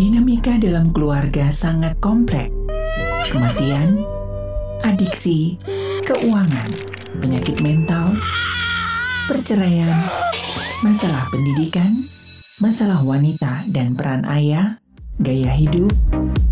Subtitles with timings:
[0.00, 2.48] Dinamika dalam keluarga sangat kompleks.
[3.28, 4.00] Kematian,
[4.80, 5.60] adiksi,
[6.08, 6.72] keuangan,
[7.20, 8.16] penyakit mental,
[9.28, 9.92] perceraian,
[10.80, 11.92] masalah pendidikan,
[12.64, 14.80] masalah wanita dan peran ayah,
[15.20, 15.92] gaya hidup,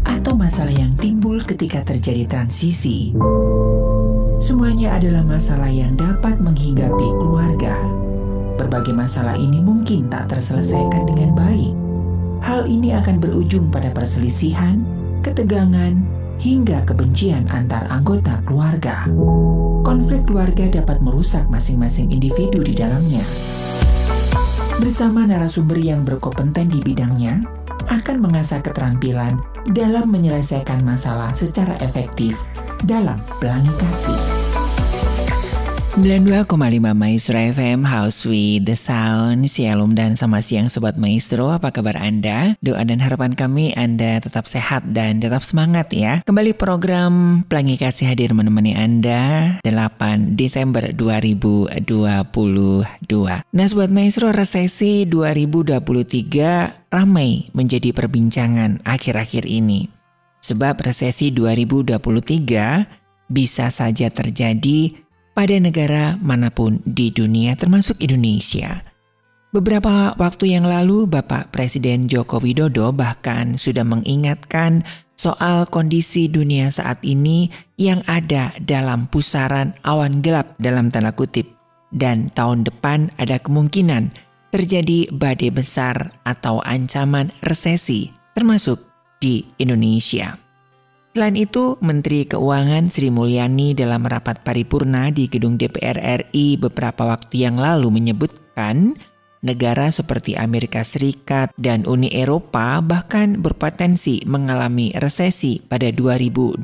[0.04, 3.16] atau masalah yang timbul ketika terjadi transisi.
[4.44, 7.80] Semuanya adalah masalah yang dapat menghinggapi keluarga.
[8.60, 11.77] Berbagai masalah ini mungkin tak terselesaikan dengan baik.
[12.42, 14.82] Hal ini akan berujung pada perselisihan,
[15.26, 15.98] ketegangan,
[16.38, 19.10] hingga kebencian antar anggota keluarga.
[19.82, 23.22] Konflik keluarga dapat merusak masing-masing individu di dalamnya.
[24.78, 27.42] Bersama narasumber yang berkompeten di bidangnya,
[27.90, 29.40] akan mengasah keterampilan
[29.74, 32.38] dalam menyelesaikan masalah secara efektif
[32.86, 34.37] dalam pelangi kasih.
[35.96, 36.52] 92,5
[36.92, 39.48] Maestro FM House with the Sound.
[39.48, 41.48] Shalom dan sama siang Sobat Maestro.
[41.48, 42.60] Apa kabar Anda?
[42.60, 46.20] Doa dan harapan kami Anda tetap sehat dan tetap semangat ya.
[46.28, 51.80] Kembali program Pelangi Kasih hadir menemani Anda 8 Desember 2022
[53.48, 59.88] Nah Sobat Maestro resesi 2023 ramai menjadi perbincangan akhir-akhir ini.
[60.44, 61.96] Sebab resesi 2023
[63.28, 65.07] bisa saja terjadi
[65.38, 68.82] pada negara mana pun di dunia termasuk Indonesia.
[69.54, 74.82] Beberapa waktu yang lalu Bapak Presiden Joko Widodo bahkan sudah mengingatkan
[75.14, 81.46] soal kondisi dunia saat ini yang ada dalam pusaran awan gelap dalam tanda kutip
[81.94, 84.10] dan tahun depan ada kemungkinan
[84.50, 88.82] terjadi badai besar atau ancaman resesi termasuk
[89.22, 90.47] di Indonesia.
[91.16, 97.48] Selain itu, Menteri Keuangan Sri Mulyani dalam rapat paripurna di gedung DPR RI beberapa waktu
[97.48, 98.94] yang lalu menyebutkan
[99.42, 106.60] negara seperti Amerika Serikat dan Uni Eropa bahkan berpotensi mengalami resesi pada 2023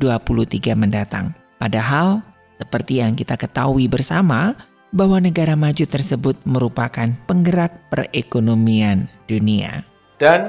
[0.77, 1.33] mendatang.
[1.57, 2.21] Padahal,
[2.61, 4.55] seperti yang kita ketahui bersama,
[4.95, 9.83] bahwa negara maju tersebut merupakan penggerak perekonomian dunia.
[10.15, 10.47] Dan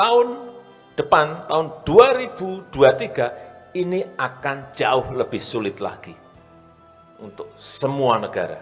[0.00, 0.45] tahun
[0.96, 6.16] depan tahun 2023 ini akan jauh lebih sulit lagi
[7.20, 8.56] untuk semua negara.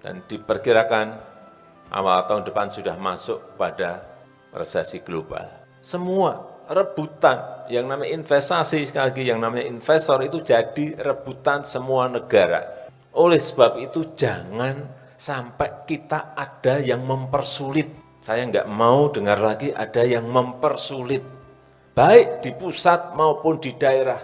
[0.00, 1.06] Dan diperkirakan
[1.92, 4.00] awal tahun depan sudah masuk pada
[4.56, 5.44] resesi global.
[5.84, 12.88] Semua rebutan yang namanya investasi sekali lagi yang namanya investor itu jadi rebutan semua negara.
[13.12, 17.92] Oleh sebab itu jangan sampai kita ada yang mempersulit.
[18.24, 21.37] Saya nggak mau dengar lagi ada yang mempersulit
[21.98, 24.22] baik di pusat maupun di daerah,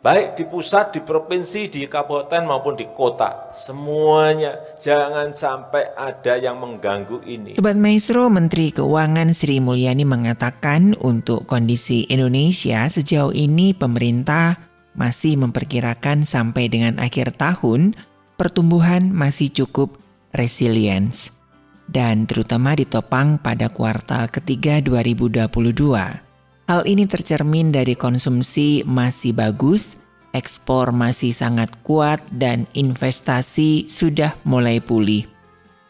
[0.00, 3.52] baik di pusat, di provinsi, di kabupaten maupun di kota.
[3.52, 7.60] Semuanya jangan sampai ada yang mengganggu ini.
[7.60, 14.56] Sobat Maestro, Menteri Keuangan Sri Mulyani mengatakan untuk kondisi Indonesia sejauh ini pemerintah
[14.96, 17.92] masih memperkirakan sampai dengan akhir tahun
[18.40, 20.00] pertumbuhan masih cukup
[20.32, 21.44] resilience
[21.92, 26.21] dan terutama ditopang pada kuartal ketiga 2022.
[26.70, 34.78] Hal ini tercermin dari konsumsi masih bagus, ekspor masih sangat kuat, dan investasi sudah mulai
[34.78, 35.26] pulih.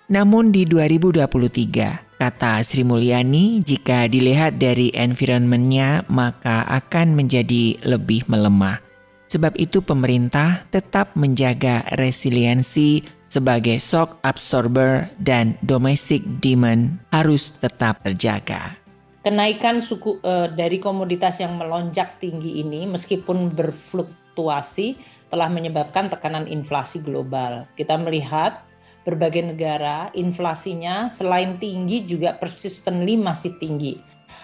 [0.09, 8.81] Namun di 2023, kata Sri Mulyani, jika dilihat dari environmentnya maka akan menjadi lebih melemah.
[9.29, 13.01] Sebab itu pemerintah tetap menjaga resiliensi
[13.33, 18.82] sebagai shock absorber dan domestic demand harus tetap terjaga
[19.23, 24.99] kenaikan suku uh, dari komoditas yang melonjak tinggi ini meskipun berfluktuasi
[25.33, 27.65] telah menyebabkan tekanan inflasi global.
[27.79, 28.67] Kita melihat
[29.09, 33.99] berbagai negara inflasinya selain tinggi juga persistently masih tinggi.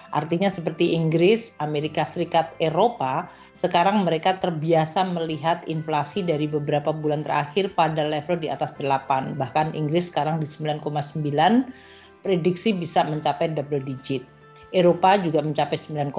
[0.09, 7.75] Artinya seperti Inggris, Amerika Serikat, Eropa, sekarang mereka terbiasa melihat inflasi dari beberapa bulan terakhir
[7.77, 9.37] pada level di atas 8.
[9.37, 11.69] Bahkan Inggris sekarang di 9,9,
[12.25, 14.38] prediksi bisa mencapai double digit.
[14.75, 16.13] Eropa juga mencapai 9,1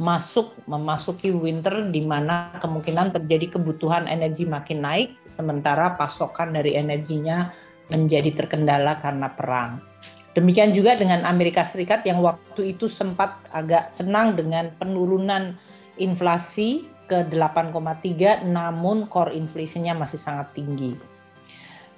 [0.00, 7.52] masuk memasuki winter di mana kemungkinan terjadi kebutuhan energi makin naik sementara pasokan dari energinya
[7.92, 9.84] menjadi terkendala karena perang.
[10.32, 15.58] Demikian juga dengan Amerika Serikat yang waktu itu sempat agak senang dengan penurunan
[16.00, 20.94] inflasi ke 8,3 namun core inflasinya masih sangat tinggi.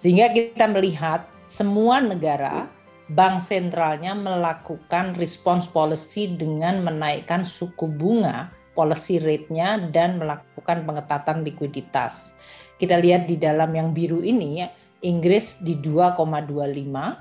[0.00, 2.66] Sehingga kita melihat semua negara
[3.12, 12.32] bank sentralnya melakukan response policy dengan menaikkan suku bunga policy rate-nya dan melakukan pengetatan likuiditas.
[12.80, 14.64] Kita lihat di dalam yang biru ini
[15.04, 17.12] Inggris di 2,25 uh,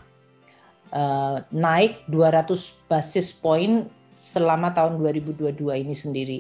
[0.96, 6.40] eh, naik 200 basis point selama tahun 2022 ini sendiri.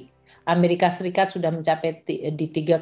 [0.49, 2.81] Amerika Serikat sudah mencapai di 3,25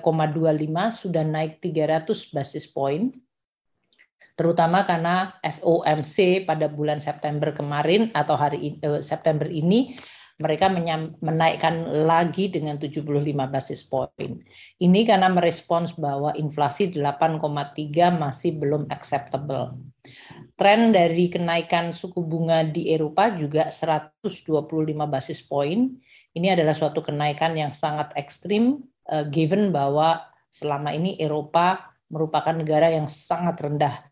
[0.96, 3.12] sudah naik 300 basis point
[4.40, 10.00] terutama karena FOMC pada bulan September kemarin atau hari uh, September ini
[10.40, 10.72] mereka
[11.20, 13.04] menaikkan lagi dengan 75
[13.52, 14.40] basis point.
[14.80, 17.44] Ini karena merespons bahwa inflasi 8,3
[18.16, 19.76] masih belum acceptable.
[20.56, 24.40] Tren dari kenaikan suku bunga di Eropa juga 125
[25.12, 26.00] basis point.
[26.32, 28.80] Ini adalah suatu kenaikan yang sangat ekstrim,
[29.12, 34.09] uh, given bahwa selama ini Eropa merupakan negara yang sangat rendah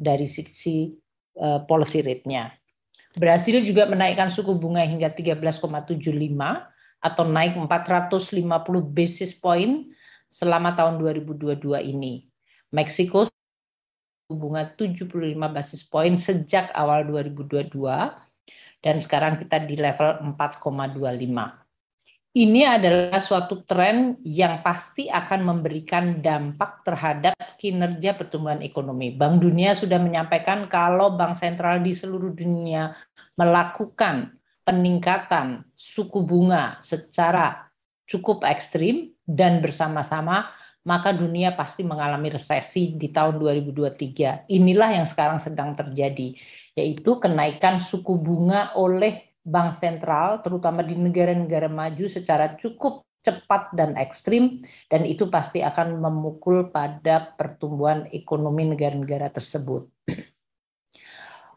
[0.00, 0.96] dari sisi
[1.36, 2.56] uh, policy rate-nya.
[3.20, 5.60] Brasil juga menaikkan suku bunga hingga 13,75
[7.00, 8.48] atau naik 450
[8.96, 9.92] basis point
[10.32, 12.24] selama tahun 2022 ini.
[12.72, 17.76] Meksiko suku bunga 75 basis point sejak awal 2022
[18.80, 21.59] dan sekarang kita di level 4,25
[22.30, 29.10] ini adalah suatu tren yang pasti akan memberikan dampak terhadap kinerja pertumbuhan ekonomi.
[29.10, 32.94] Bank Dunia sudah menyampaikan kalau bank sentral di seluruh dunia
[33.34, 37.66] melakukan peningkatan suku bunga secara
[38.06, 40.54] cukup ekstrim dan bersama-sama,
[40.86, 44.46] maka dunia pasti mengalami resesi di tahun 2023.
[44.46, 46.38] Inilah yang sekarang sedang terjadi,
[46.78, 54.00] yaitu kenaikan suku bunga oleh bank sentral, terutama di negara-negara maju secara cukup cepat dan
[54.00, 59.88] ekstrim, dan itu pasti akan memukul pada pertumbuhan ekonomi negara-negara tersebut.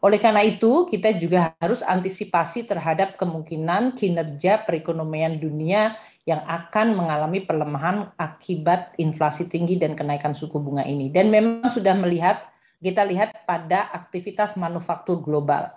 [0.04, 5.96] Oleh karena itu, kita juga harus antisipasi terhadap kemungkinan kinerja perekonomian dunia
[6.28, 11.08] yang akan mengalami pelemahan akibat inflasi tinggi dan kenaikan suku bunga ini.
[11.08, 12.44] Dan memang sudah melihat,
[12.84, 15.72] kita lihat pada aktivitas manufaktur global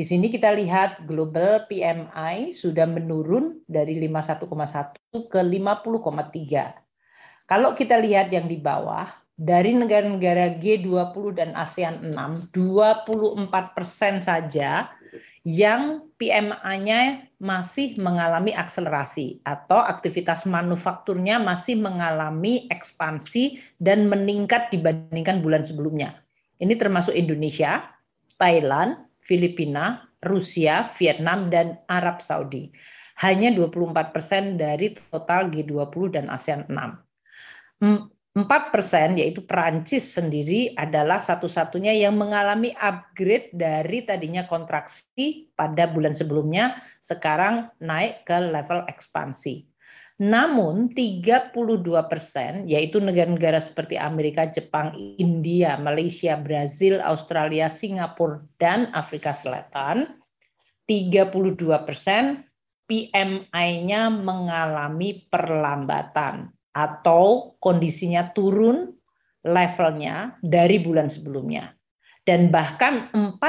[0.00, 7.44] di sini kita lihat global PMI sudah menurun dari 51,1 ke 50,3.
[7.44, 14.88] Kalau kita lihat yang di bawah, dari negara-negara G20 dan ASEAN 6, 24 persen saja
[15.44, 25.60] yang PMI-nya masih mengalami akselerasi atau aktivitas manufakturnya masih mengalami ekspansi dan meningkat dibandingkan bulan
[25.60, 26.24] sebelumnya.
[26.56, 27.84] Ini termasuk Indonesia,
[28.40, 32.74] Thailand, Filipina, Rusia, Vietnam, dan Arab Saudi.
[33.22, 38.10] Hanya 24 persen dari total G20 dan ASEAN 6.
[38.34, 46.14] 4 persen, yaitu Perancis sendiri, adalah satu-satunya yang mengalami upgrade dari tadinya kontraksi pada bulan
[46.18, 49.69] sebelumnya, sekarang naik ke level ekspansi.
[50.20, 51.56] Namun 32
[52.12, 60.20] persen, yaitu negara-negara seperti Amerika, Jepang, India, Malaysia, Brazil, Australia, Singapura, dan Afrika Selatan,
[60.84, 62.44] 32 persen
[62.84, 68.92] PMI-nya mengalami perlambatan atau kondisinya turun
[69.40, 71.72] levelnya dari bulan sebelumnya.
[72.20, 73.40] Dan bahkan 40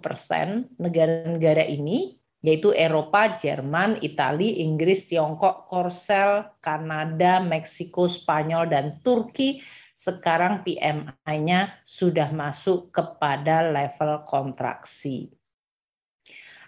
[0.00, 9.64] persen negara-negara ini yaitu Eropa, Jerman, Italia, Inggris, Tiongkok, Korsel, Kanada, Meksiko, Spanyol, dan Turki
[9.96, 15.32] sekarang PMI-nya sudah masuk kepada level kontraksi.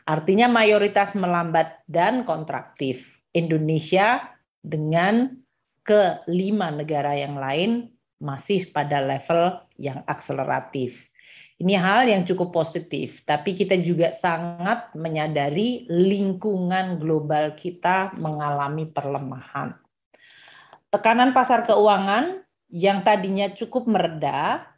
[0.08, 3.05] Artinya mayoritas melambat dan kontraktif.
[3.36, 4.32] Indonesia
[4.65, 5.36] dengan
[5.84, 11.10] kelima negara yang lain masih pada level yang akseleratif.
[11.56, 19.72] Ini hal yang cukup positif, tapi kita juga sangat menyadari lingkungan global kita mengalami perlemahan.
[20.93, 24.69] Tekanan pasar keuangan yang tadinya cukup mereda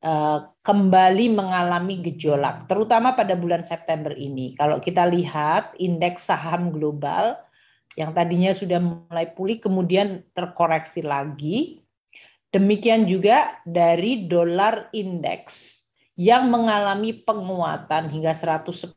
[0.00, 4.56] eh, kembali mengalami gejolak, terutama pada bulan September ini.
[4.56, 7.36] Kalau kita lihat indeks saham global
[8.00, 11.84] yang tadinya sudah mulai pulih kemudian terkoreksi lagi.
[12.56, 15.79] Demikian juga dari dolar indeks
[16.20, 18.92] yang mengalami penguatan hingga 110.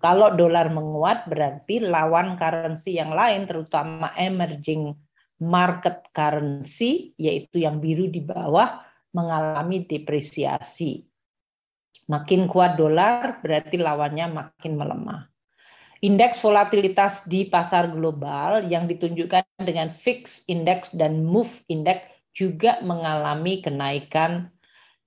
[0.00, 4.96] Kalau dolar menguat berarti lawan currency yang lain terutama emerging
[5.44, 8.80] market currency yaitu yang biru di bawah
[9.12, 11.04] mengalami depresiasi.
[12.08, 15.28] Makin kuat dolar berarti lawannya makin melemah.
[16.00, 23.60] Indeks volatilitas di pasar global yang ditunjukkan dengan fix index dan move index juga mengalami
[23.60, 24.52] kenaikan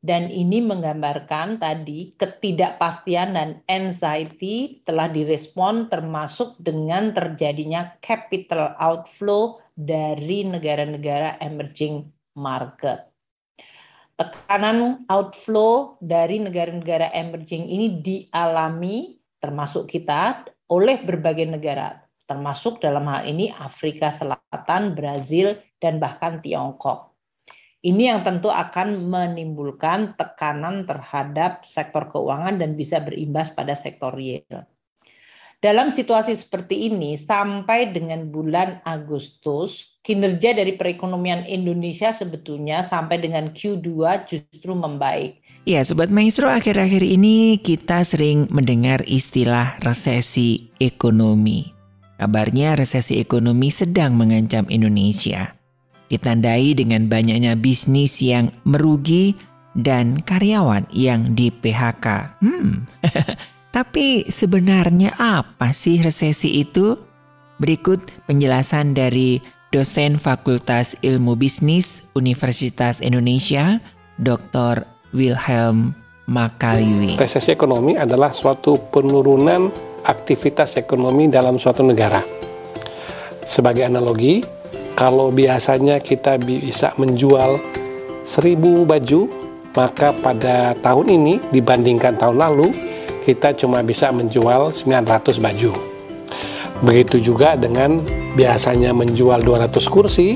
[0.06, 10.46] dan ini menggambarkan tadi ketidakpastian dan anxiety telah direspon termasuk dengan terjadinya capital outflow dari
[10.46, 12.06] negara-negara emerging
[12.38, 13.10] market.
[14.18, 23.30] Tekanan outflow dari negara-negara emerging ini dialami termasuk kita oleh berbagai negara, termasuk dalam hal
[23.30, 27.07] ini Afrika Selatan, Brazil, dan bahkan Tiongkok.
[27.88, 34.68] Ini yang tentu akan menimbulkan tekanan terhadap sektor keuangan dan bisa berimbas pada sektor real.
[35.64, 43.56] Dalam situasi seperti ini, sampai dengan bulan Agustus, kinerja dari perekonomian Indonesia sebetulnya sampai dengan
[43.56, 43.90] Q2
[44.28, 45.40] justru membaik.
[45.64, 51.72] Ya, Sobat Maestro, akhir-akhir ini kita sering mendengar istilah resesi ekonomi.
[52.20, 55.57] Kabarnya resesi ekonomi sedang mengancam Indonesia
[56.08, 59.36] ditandai dengan banyaknya bisnis yang merugi
[59.78, 62.40] dan karyawan yang di PHK.
[62.42, 62.90] Hmm.
[63.76, 66.98] Tapi sebenarnya apa sih resesi itu?
[67.62, 69.38] Berikut penjelasan dari
[69.70, 73.82] dosen Fakultas Ilmu Bisnis Universitas Indonesia,
[74.18, 74.86] Dr.
[75.14, 75.94] Wilhelm
[76.28, 77.18] Makaliwi.
[77.22, 79.70] Resesi ekonomi adalah suatu penurunan
[80.06, 82.24] aktivitas ekonomi dalam suatu negara.
[83.48, 84.44] Sebagai analogi,
[84.98, 87.62] kalau biasanya kita bisa menjual
[88.26, 89.30] 1000 baju,
[89.78, 92.74] maka pada tahun ini dibandingkan tahun lalu
[93.22, 95.72] kita cuma bisa menjual 900 baju.
[96.82, 98.02] Begitu juga dengan
[98.34, 100.34] biasanya menjual 200 kursi,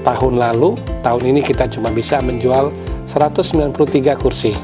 [0.00, 2.72] tahun lalu, tahun ini kita cuma bisa menjual
[3.04, 4.56] 193 kursi.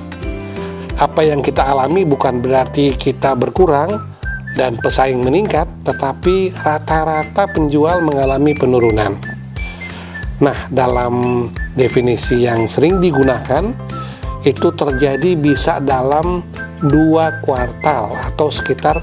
[0.97, 4.12] Apa yang kita alami bukan berarti kita berkurang,
[4.57, 9.17] dan pesaing meningkat, tetapi rata-rata penjual mengalami penurunan.
[10.43, 11.47] Nah, dalam
[11.79, 13.71] definisi yang sering digunakan,
[14.43, 16.43] itu terjadi bisa dalam
[16.83, 18.99] dua kuartal atau sekitar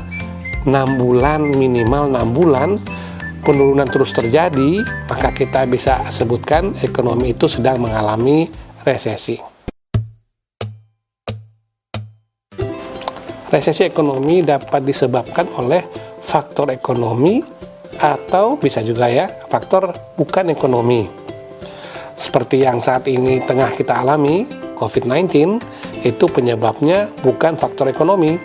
[0.67, 2.69] enam bulan minimal enam bulan
[3.47, 8.51] penurunan terus terjadi maka kita bisa sebutkan ekonomi itu sedang mengalami
[8.83, 9.48] resesi.
[13.49, 15.81] Resesi ekonomi dapat disebabkan oleh
[16.21, 17.41] faktor ekonomi
[17.99, 21.09] atau bisa juga ya faktor bukan ekonomi.
[22.13, 24.45] Seperti yang saat ini tengah kita alami,
[24.77, 25.59] COVID-19
[26.03, 28.35] itu penyebabnya bukan faktor ekonomi.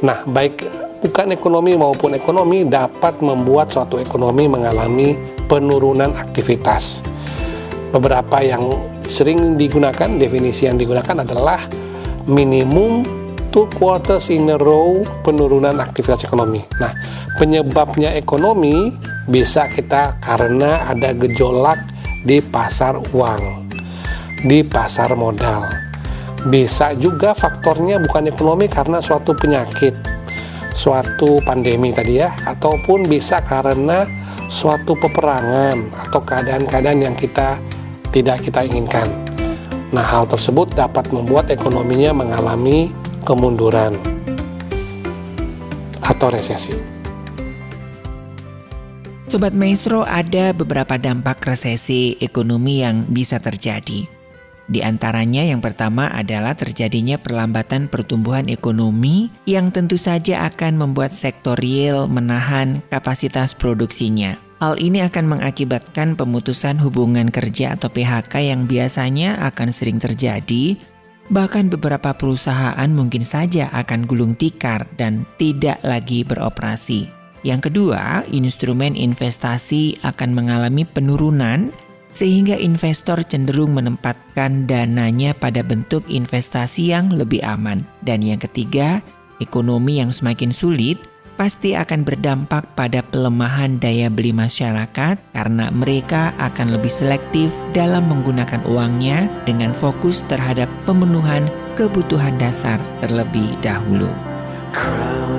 [0.00, 0.64] Nah, baik
[1.04, 7.04] bukan ekonomi maupun ekonomi dapat membuat suatu ekonomi mengalami penurunan aktivitas.
[7.92, 8.64] Beberapa yang
[9.06, 11.62] sering digunakan, definisi yang digunakan adalah
[12.26, 13.25] minimum
[13.56, 16.60] two quarters in a row penurunan aktivitas ekonomi.
[16.76, 16.92] Nah,
[17.40, 18.92] penyebabnya ekonomi
[19.32, 21.80] bisa kita karena ada gejolak
[22.28, 23.72] di pasar uang,
[24.44, 25.64] di pasar modal.
[26.52, 29.96] Bisa juga faktornya bukan ekonomi karena suatu penyakit,
[30.76, 34.04] suatu pandemi tadi ya, ataupun bisa karena
[34.52, 37.56] suatu peperangan atau keadaan-keadaan yang kita
[38.12, 39.08] tidak kita inginkan.
[39.96, 42.92] Nah, hal tersebut dapat membuat ekonominya mengalami
[43.26, 43.98] kemunduran
[46.06, 46.78] atau resesi.
[49.26, 54.06] Sobat Maestro, ada beberapa dampak resesi ekonomi yang bisa terjadi.
[54.70, 61.58] Di antaranya yang pertama adalah terjadinya perlambatan pertumbuhan ekonomi yang tentu saja akan membuat sektor
[61.58, 64.38] real menahan kapasitas produksinya.
[64.62, 70.80] Hal ini akan mengakibatkan pemutusan hubungan kerja atau PHK yang biasanya akan sering terjadi
[71.26, 77.10] Bahkan beberapa perusahaan mungkin saja akan gulung tikar dan tidak lagi beroperasi.
[77.42, 81.74] Yang kedua, instrumen investasi akan mengalami penurunan
[82.14, 87.82] sehingga investor cenderung menempatkan dananya pada bentuk investasi yang lebih aman.
[88.06, 89.02] Dan yang ketiga,
[89.42, 91.02] ekonomi yang semakin sulit
[91.36, 98.64] pasti akan berdampak pada pelemahan daya beli masyarakat karena mereka akan lebih selektif dalam menggunakan
[98.64, 104.08] uangnya dengan fokus terhadap pemenuhan kebutuhan dasar terlebih dahulu.
[104.72, 105.36] Crown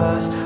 [0.00, 0.39] us.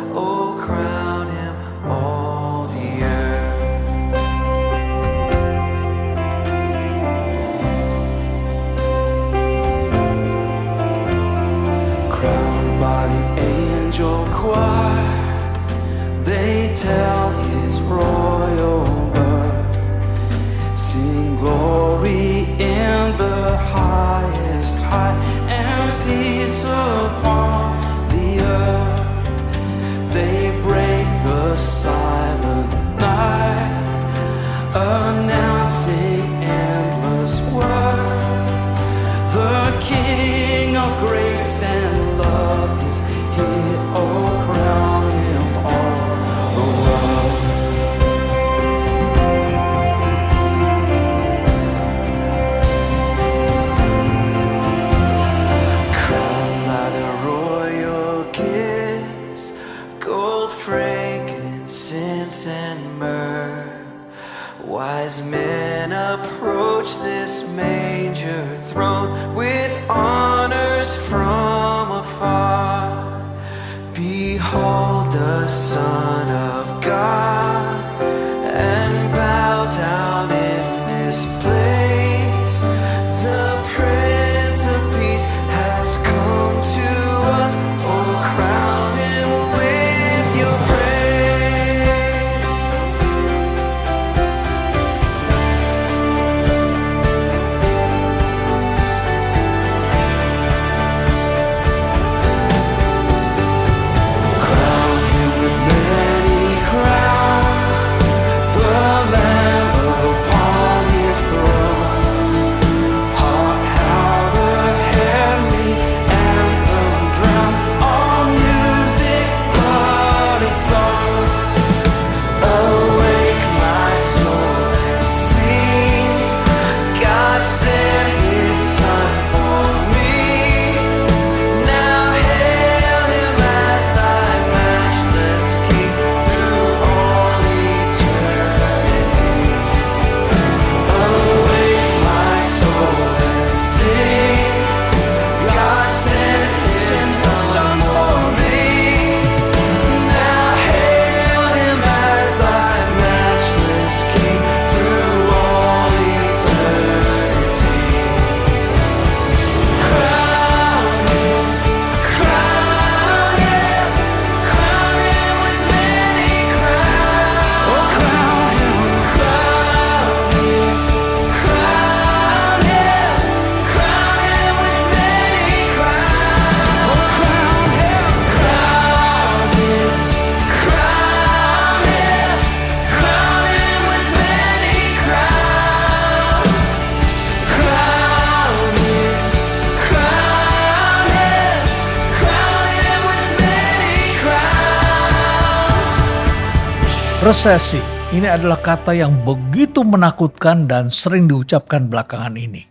[197.25, 197.81] Resesi
[198.13, 202.69] ini adalah kata yang begitu menakutkan dan sering diucapkan belakangan ini.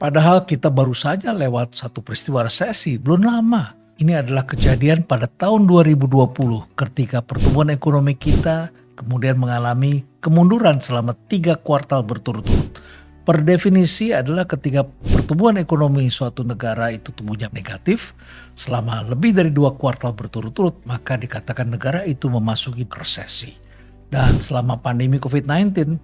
[0.00, 3.76] Padahal kita baru saja lewat satu peristiwa resesi, belum lama.
[4.00, 6.16] Ini adalah kejadian pada tahun 2020
[6.80, 12.80] ketika pertumbuhan ekonomi kita kemudian mengalami kemunduran selama tiga kuartal berturut-turut.
[13.28, 18.16] Per definisi adalah ketika pertumbuhan ekonomi suatu negara itu tumbuhnya negatif
[18.56, 23.68] selama lebih dari dua kuartal berturut-turut, maka dikatakan negara itu memasuki resesi.
[24.10, 25.94] Dan selama pandemi COVID-19,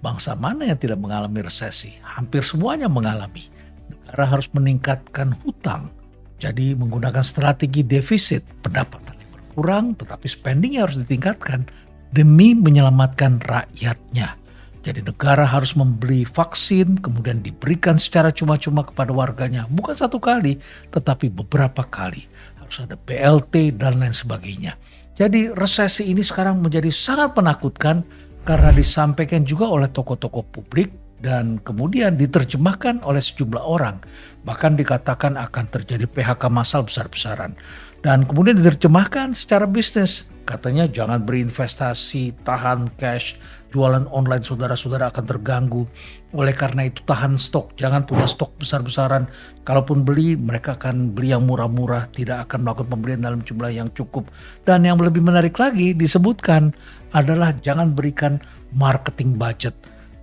[0.00, 1.92] bangsa mana yang tidak mengalami resesi?
[2.00, 3.52] Hampir semuanya mengalami.
[3.92, 5.92] Negara harus meningkatkan hutang.
[6.40, 11.68] Jadi menggunakan strategi defisit, pendapatan yang berkurang tetapi spending harus ditingkatkan
[12.08, 14.40] demi menyelamatkan rakyatnya.
[14.80, 19.68] Jadi negara harus membeli vaksin kemudian diberikan secara cuma-cuma kepada warganya.
[19.68, 20.56] Bukan satu kali
[20.88, 22.24] tetapi beberapa kali.
[22.56, 24.80] Harus ada BLT dan lain sebagainya.
[25.20, 28.00] Jadi resesi ini sekarang menjadi sangat menakutkan
[28.40, 34.00] karena disampaikan juga oleh tokoh-tokoh publik dan kemudian diterjemahkan oleh sejumlah orang.
[34.48, 37.52] Bahkan dikatakan akan terjadi PHK massal besar-besaran.
[38.00, 40.24] Dan kemudian diterjemahkan secara bisnis.
[40.48, 43.36] Katanya jangan berinvestasi, tahan cash,
[43.70, 45.86] jualan online saudara-saudara akan terganggu.
[46.34, 49.30] Oleh karena itu tahan stok, jangan punya stok besar-besaran.
[49.62, 54.26] Kalaupun beli, mereka akan beli yang murah-murah, tidak akan melakukan pembelian dalam jumlah yang cukup.
[54.66, 56.74] Dan yang lebih menarik lagi disebutkan
[57.14, 58.42] adalah jangan berikan
[58.74, 59.74] marketing budget.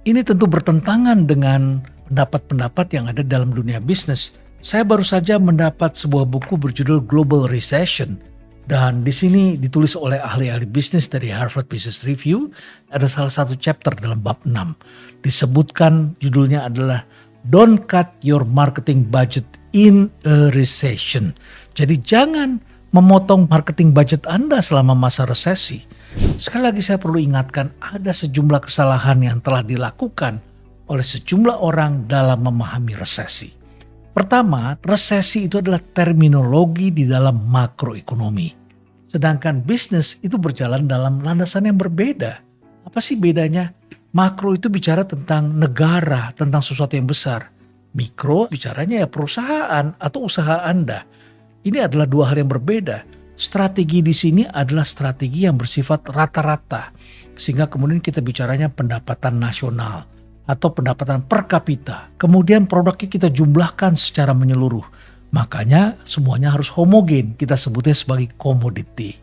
[0.08, 4.36] Ini tentu bertentangan dengan pendapat-pendapat yang ada dalam dunia bisnis.
[4.64, 8.20] Saya baru saja mendapat sebuah buku berjudul Global Recession
[8.68, 12.52] dan di sini ditulis oleh ahli-ahli bisnis dari Harvard Business Review.
[12.92, 15.24] Ada salah satu chapter dalam bab 6.
[15.24, 17.08] Disebutkan judulnya adalah
[17.48, 21.32] Don't cut your marketing budget in a recession.
[21.80, 22.60] Jadi jangan
[22.92, 25.80] memotong marketing budget Anda selama masa resesi.
[26.36, 30.44] Sekali lagi saya perlu ingatkan ada sejumlah kesalahan yang telah dilakukan
[30.92, 33.48] oleh sejumlah orang dalam memahami resesi.
[34.12, 38.57] Pertama, resesi itu adalah terminologi di dalam makroekonomi.
[39.08, 42.44] Sedangkan bisnis itu berjalan dalam landasan yang berbeda.
[42.84, 43.72] Apa sih bedanya?
[44.12, 47.52] Makro itu bicara tentang negara, tentang sesuatu yang besar.
[47.96, 51.08] Mikro bicaranya ya perusahaan atau usaha Anda.
[51.64, 53.04] Ini adalah dua hal yang berbeda.
[53.38, 56.94] Strategi di sini adalah strategi yang bersifat rata-rata.
[57.38, 60.06] Sehingga kemudian kita bicaranya pendapatan nasional
[60.48, 62.14] atau pendapatan per kapita.
[62.16, 64.86] Kemudian produknya kita jumlahkan secara menyeluruh.
[65.32, 67.36] Makanya semuanya harus homogen.
[67.36, 69.20] Kita sebutnya sebagai komoditi.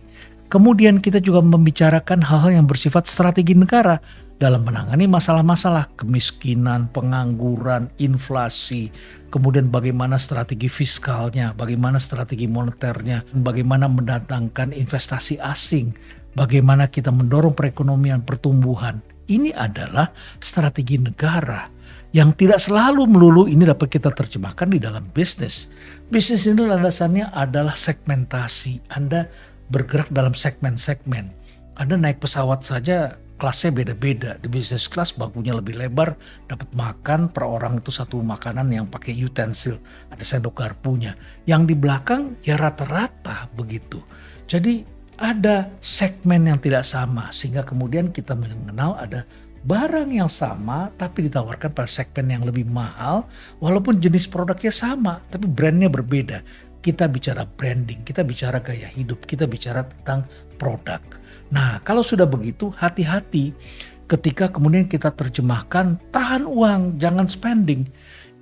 [0.53, 3.99] Kemudian kita juga membicarakan hal-hal yang bersifat strategi negara
[4.39, 8.91] dalam menangani masalah-masalah kemiskinan, pengangguran, inflasi,
[9.35, 15.91] kemudian bagaimana strategi fiskalnya, bagaimana strategi moneternya, bagaimana mendatangkan investasi asing,
[16.39, 19.03] bagaimana kita mendorong perekonomian pertumbuhan.
[19.25, 21.74] Ini adalah strategi negara
[22.15, 25.67] yang tidak selalu melulu ini dapat kita terjemahkan di dalam bisnis.
[26.07, 28.87] Bisnis ini landasannya adalah segmentasi.
[28.87, 29.27] Anda
[29.67, 31.35] bergerak dalam segmen-segmen.
[31.75, 34.39] Anda naik pesawat saja kelasnya beda-beda.
[34.39, 36.15] Di business class bangkunya lebih lebar,
[36.47, 41.19] dapat makan per orang itu satu makanan yang pakai utensil, ada sendok garpunya.
[41.51, 43.99] Yang di belakang ya rata-rata begitu.
[44.47, 44.87] Jadi
[45.19, 49.27] ada segmen yang tidak sama sehingga kemudian kita mengenal ada
[49.65, 53.25] barang yang sama tapi ditawarkan pada segmen yang lebih mahal
[53.59, 56.45] walaupun jenis produknya sama tapi brandnya berbeda.
[56.85, 60.29] Kita bicara branding, kita bicara gaya hidup, kita bicara tentang
[60.61, 61.01] produk.
[61.49, 63.57] Nah, kalau sudah begitu, hati-hati
[64.05, 67.89] ketika kemudian kita terjemahkan tahan uang, jangan spending.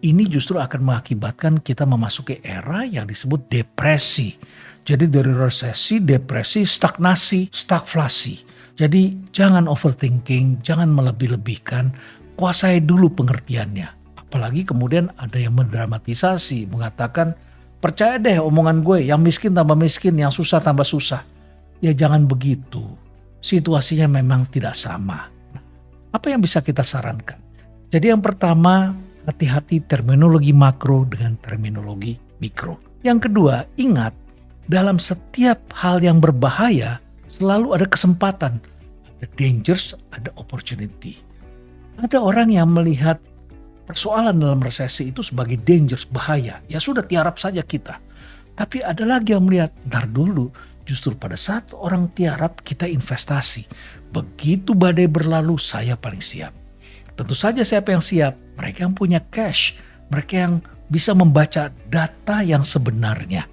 [0.03, 4.35] Ini justru akan mengakibatkan kita memasuki era yang disebut depresi.
[4.83, 8.52] Jadi dari resesi, depresi, stagnasi, stagflasi.
[8.83, 11.95] Jadi jangan overthinking, jangan melebih-lebihkan,
[12.35, 13.87] kuasai dulu pengertiannya.
[14.19, 17.39] Apalagi kemudian ada yang mendramatisasi, mengatakan
[17.79, 21.23] percaya deh omongan gue, yang miskin tambah miskin, yang susah tambah susah.
[21.79, 22.83] Ya jangan begitu.
[23.39, 25.31] Situasinya memang tidak sama.
[25.55, 25.63] Nah,
[26.11, 27.39] apa yang bisa kita sarankan?
[27.87, 28.99] Jadi yang pertama,
[29.31, 32.83] hati-hati terminologi makro dengan terminologi mikro.
[33.07, 34.11] Yang kedua, ingat
[34.67, 36.99] dalam setiap hal yang berbahaya
[37.31, 38.72] selalu ada kesempatan.
[39.23, 41.15] Ada dangers, ada opportunity.
[42.03, 43.23] Ada orang yang melihat
[43.87, 46.59] persoalan dalam resesi itu sebagai dangers, bahaya.
[46.67, 48.03] Ya sudah tiarap saja kita.
[48.59, 50.51] Tapi ada lagi yang melihat, ntar dulu
[50.83, 53.71] justru pada saat orang tiarap kita investasi.
[54.11, 56.51] Begitu badai berlalu saya paling siap.
[57.15, 58.35] Tentu saja siapa yang siap?
[58.59, 59.79] Mereka yang punya cash.
[60.11, 60.55] Mereka yang
[60.91, 63.47] bisa membaca data yang sebenarnya.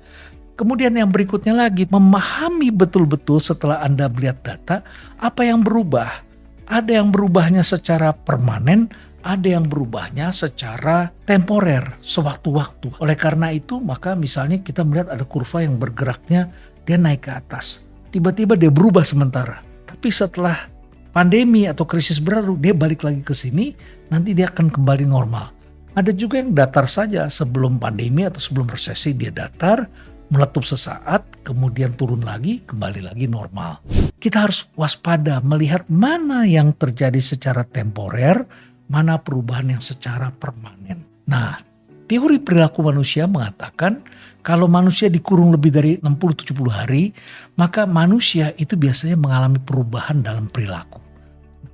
[0.59, 4.83] Kemudian yang berikutnya lagi, memahami betul-betul setelah Anda melihat data,
[5.15, 6.27] apa yang berubah.
[6.67, 8.91] Ada yang berubahnya secara permanen,
[9.23, 12.91] ada yang berubahnya secara temporer, sewaktu-waktu.
[12.99, 16.51] Oleh karena itu, maka misalnya kita melihat ada kurva yang bergeraknya,
[16.83, 17.87] dia naik ke atas.
[18.11, 19.63] Tiba-tiba dia berubah sementara.
[19.87, 20.67] Tapi setelah
[21.15, 23.71] pandemi atau krisis berlalu, dia balik lagi ke sini,
[24.11, 25.55] nanti dia akan kembali normal.
[25.97, 29.89] Ada juga yang datar saja sebelum pandemi atau sebelum resesi dia datar,
[30.29, 33.81] meletup sesaat, kemudian turun lagi, kembali lagi normal.
[34.21, 38.45] Kita harus waspada melihat mana yang terjadi secara temporer,
[38.89, 41.01] mana perubahan yang secara permanen.
[41.25, 41.57] Nah,
[42.05, 44.01] teori perilaku manusia mengatakan
[44.45, 47.11] kalau manusia dikurung lebih dari 60-70 hari,
[47.57, 51.01] maka manusia itu biasanya mengalami perubahan dalam perilaku.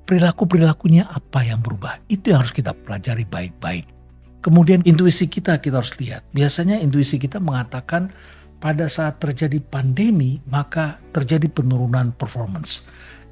[0.05, 1.97] Perilaku-perilakunya apa yang berubah?
[2.05, 3.89] Itu yang harus kita pelajari baik-baik.
[4.45, 6.21] Kemudian intuisi kita kita harus lihat.
[6.29, 8.13] Biasanya intuisi kita mengatakan
[8.65, 12.81] pada saat terjadi pandemi maka terjadi penurunan performance.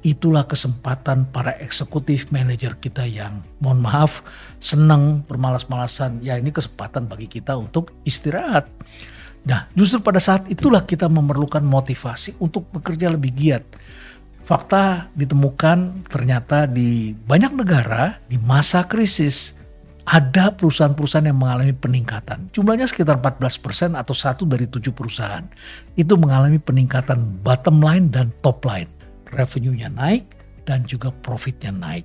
[0.06, 4.22] Itulah kesempatan para eksekutif manajer kita yang mohon maaf
[4.62, 6.22] senang bermalas-malasan.
[6.22, 8.70] Ya ini kesempatan bagi kita untuk istirahat.
[9.42, 13.66] Nah justru pada saat itulah kita memerlukan motivasi untuk bekerja lebih giat.
[14.46, 19.58] Fakta ditemukan ternyata di banyak negara di masa krisis
[20.04, 22.52] ada perusahaan-perusahaan yang mengalami peningkatan.
[22.52, 25.44] Jumlahnya sekitar 14% atau satu dari tujuh perusahaan.
[25.96, 28.88] Itu mengalami peningkatan bottom line dan top line.
[29.32, 30.28] Revenue-nya naik
[30.68, 32.04] dan juga profitnya naik.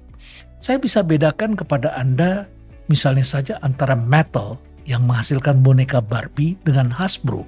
[0.64, 2.48] Saya bisa bedakan kepada Anda
[2.88, 7.44] misalnya saja antara Mattel yang menghasilkan boneka Barbie dengan Hasbro.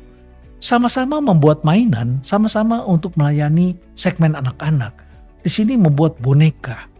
[0.62, 4.94] Sama-sama membuat mainan, sama-sama untuk melayani segmen anak-anak.
[5.42, 6.91] Di sini membuat boneka,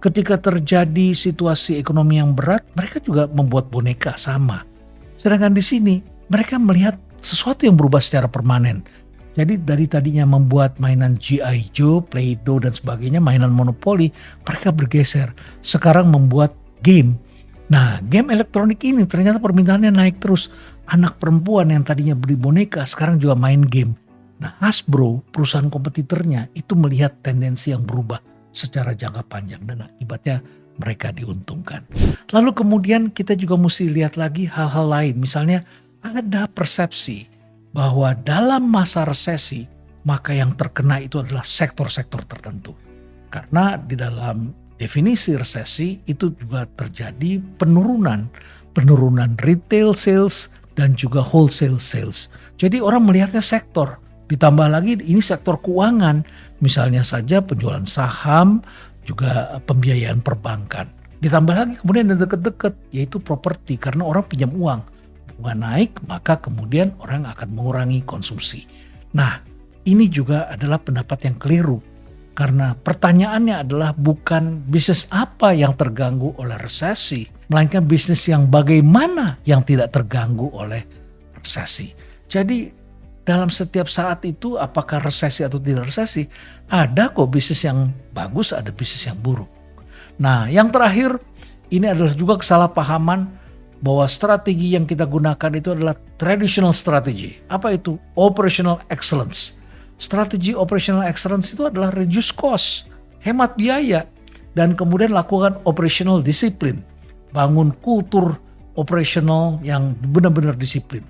[0.00, 4.64] ketika terjadi situasi ekonomi yang berat, mereka juga membuat boneka sama.
[5.20, 6.00] Sedangkan di sini
[6.32, 8.80] mereka melihat sesuatu yang berubah secara permanen.
[9.36, 11.70] Jadi dari tadinya membuat mainan G.I.
[11.70, 14.10] Joe, Play-Doh dan sebagainya, mainan monopoli,
[14.42, 15.30] mereka bergeser.
[15.62, 17.14] Sekarang membuat game.
[17.70, 20.50] Nah, game elektronik ini ternyata permintaannya naik terus.
[20.90, 23.94] Anak perempuan yang tadinya beli boneka sekarang juga main game.
[24.42, 30.42] Nah, Hasbro, perusahaan kompetitornya itu melihat tendensi yang berubah secara jangka panjang dan akibatnya
[30.80, 31.84] mereka diuntungkan.
[32.32, 35.20] Lalu kemudian kita juga mesti lihat lagi hal-hal lain.
[35.20, 35.60] Misalnya
[36.00, 37.28] ada persepsi
[37.70, 39.68] bahwa dalam masa resesi
[40.08, 42.72] maka yang terkena itu adalah sektor-sektor tertentu.
[43.28, 48.26] Karena di dalam definisi resesi itu juga terjadi penurunan,
[48.72, 52.32] penurunan retail sales dan juga wholesale sales.
[52.56, 56.22] Jadi orang melihatnya sektor, Ditambah lagi ini sektor keuangan,
[56.60, 58.64] misalnya saja penjualan saham,
[59.04, 60.86] juga pembiayaan perbankan.
[61.20, 64.80] Ditambah lagi kemudian yang deket-deket yaitu properti karena orang pinjam uang.
[65.36, 68.64] Bunga naik maka kemudian orang akan mengurangi konsumsi.
[69.12, 69.40] Nah
[69.84, 71.80] ini juga adalah pendapat yang keliru.
[72.30, 79.60] Karena pertanyaannya adalah bukan bisnis apa yang terganggu oleh resesi, melainkan bisnis yang bagaimana yang
[79.60, 80.80] tidak terganggu oleh
[81.36, 81.92] resesi.
[82.30, 82.79] Jadi
[83.24, 86.24] dalam setiap saat itu apakah resesi atau tidak resesi,
[86.72, 89.48] ada kok bisnis yang bagus, ada bisnis yang buruk.
[90.20, 91.20] Nah, yang terakhir
[91.72, 93.28] ini adalah juga kesalahpahaman
[93.80, 97.40] bahwa strategi yang kita gunakan itu adalah traditional strategy.
[97.48, 97.96] Apa itu?
[98.12, 99.56] Operational excellence.
[99.96, 102.88] Strategi operational excellence itu adalah reduce cost,
[103.20, 104.04] hemat biaya,
[104.52, 106.84] dan kemudian lakukan operational discipline.
[107.32, 108.36] Bangun kultur
[108.76, 111.04] operational yang benar-benar disiplin.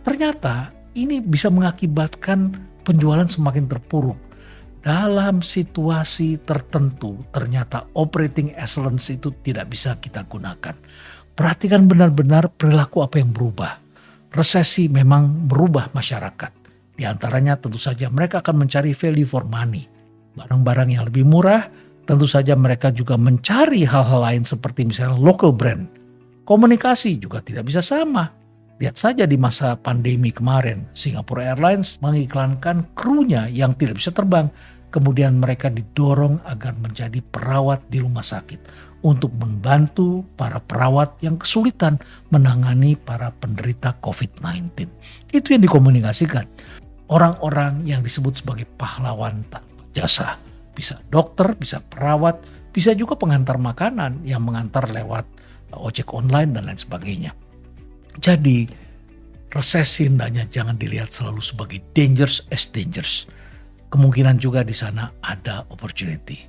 [0.00, 4.18] Ternyata ini bisa mengakibatkan penjualan semakin terpuruk.
[4.80, 10.72] Dalam situasi tertentu, ternyata operating excellence itu tidak bisa kita gunakan.
[11.36, 13.76] Perhatikan benar-benar perilaku apa yang berubah.
[14.32, 16.52] Resesi memang merubah masyarakat.
[16.96, 19.84] Di antaranya tentu saja mereka akan mencari value for money.
[20.32, 21.68] Barang-barang yang lebih murah,
[22.08, 25.84] tentu saja mereka juga mencari hal-hal lain seperti misalnya local brand.
[26.48, 28.39] Komunikasi juga tidak bisa sama.
[28.80, 34.48] Lihat saja di masa pandemi kemarin, Singapore Airlines mengiklankan krunya yang tidak bisa terbang.
[34.88, 38.58] Kemudian mereka didorong agar menjadi perawat di rumah sakit
[39.04, 42.00] untuk membantu para perawat yang kesulitan
[42.32, 44.88] menangani para penderita COVID-19.
[45.28, 46.48] Itu yang dikomunikasikan.
[47.12, 50.40] Orang-orang yang disebut sebagai pahlawan tanpa jasa.
[50.72, 52.40] Bisa dokter, bisa perawat,
[52.72, 55.28] bisa juga pengantar makanan yang mengantar lewat
[55.76, 57.36] ojek online dan lain sebagainya.
[58.20, 58.68] Jadi
[59.48, 63.24] resesi hendaknya jangan dilihat selalu sebagai dangers as dangers.
[63.90, 66.46] Kemungkinan juga di sana ada opportunity.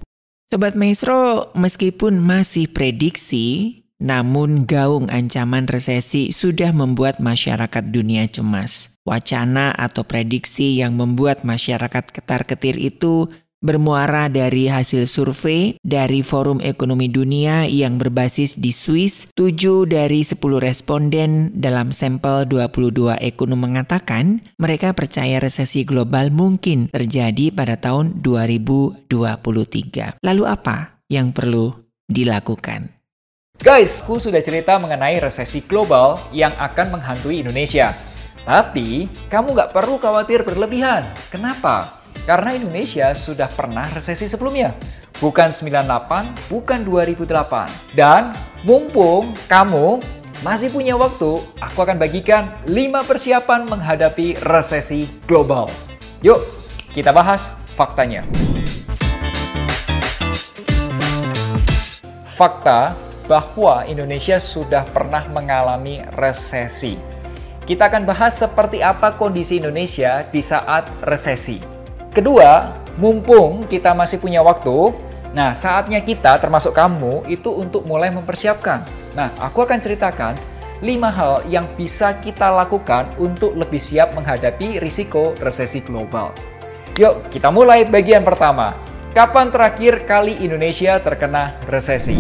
[0.52, 9.00] Sobat Maestro, meskipun masih prediksi, namun gaung ancaman resesi sudah membuat masyarakat dunia cemas.
[9.08, 17.08] Wacana atau prediksi yang membuat masyarakat ketar-ketir itu bermuara dari hasil survei dari Forum Ekonomi
[17.08, 19.30] Dunia yang berbasis di Swiss.
[19.38, 27.54] 7 dari 10 responden dalam sampel 22 ekonom mengatakan mereka percaya resesi global mungkin terjadi
[27.54, 29.14] pada tahun 2023.
[30.26, 31.72] Lalu apa yang perlu
[32.10, 32.98] dilakukan?
[33.62, 37.94] Guys, aku sudah cerita mengenai resesi global yang akan menghantui Indonesia.
[38.42, 41.14] Tapi, kamu nggak perlu khawatir berlebihan.
[41.30, 42.01] Kenapa?
[42.22, 44.78] Karena Indonesia sudah pernah resesi sebelumnya.
[45.18, 47.98] Bukan 98, bukan 2008.
[47.98, 50.02] Dan mumpung kamu
[50.42, 55.70] masih punya waktu, aku akan bagikan 5 persiapan menghadapi resesi global.
[56.26, 56.42] Yuk,
[56.94, 58.26] kita bahas faktanya.
[62.34, 62.98] Fakta
[63.30, 66.98] bahwa Indonesia sudah pernah mengalami resesi.
[67.62, 71.81] Kita akan bahas seperti apa kondisi Indonesia di saat resesi.
[72.12, 74.92] Kedua, mumpung kita masih punya waktu,
[75.32, 78.84] nah saatnya kita termasuk kamu itu untuk mulai mempersiapkan.
[79.16, 80.36] Nah, aku akan ceritakan
[80.84, 86.36] 5 hal yang bisa kita lakukan untuk lebih siap menghadapi risiko resesi global.
[87.00, 88.76] Yuk, kita mulai bagian pertama.
[89.16, 92.20] Kapan terakhir kali Indonesia terkena resesi?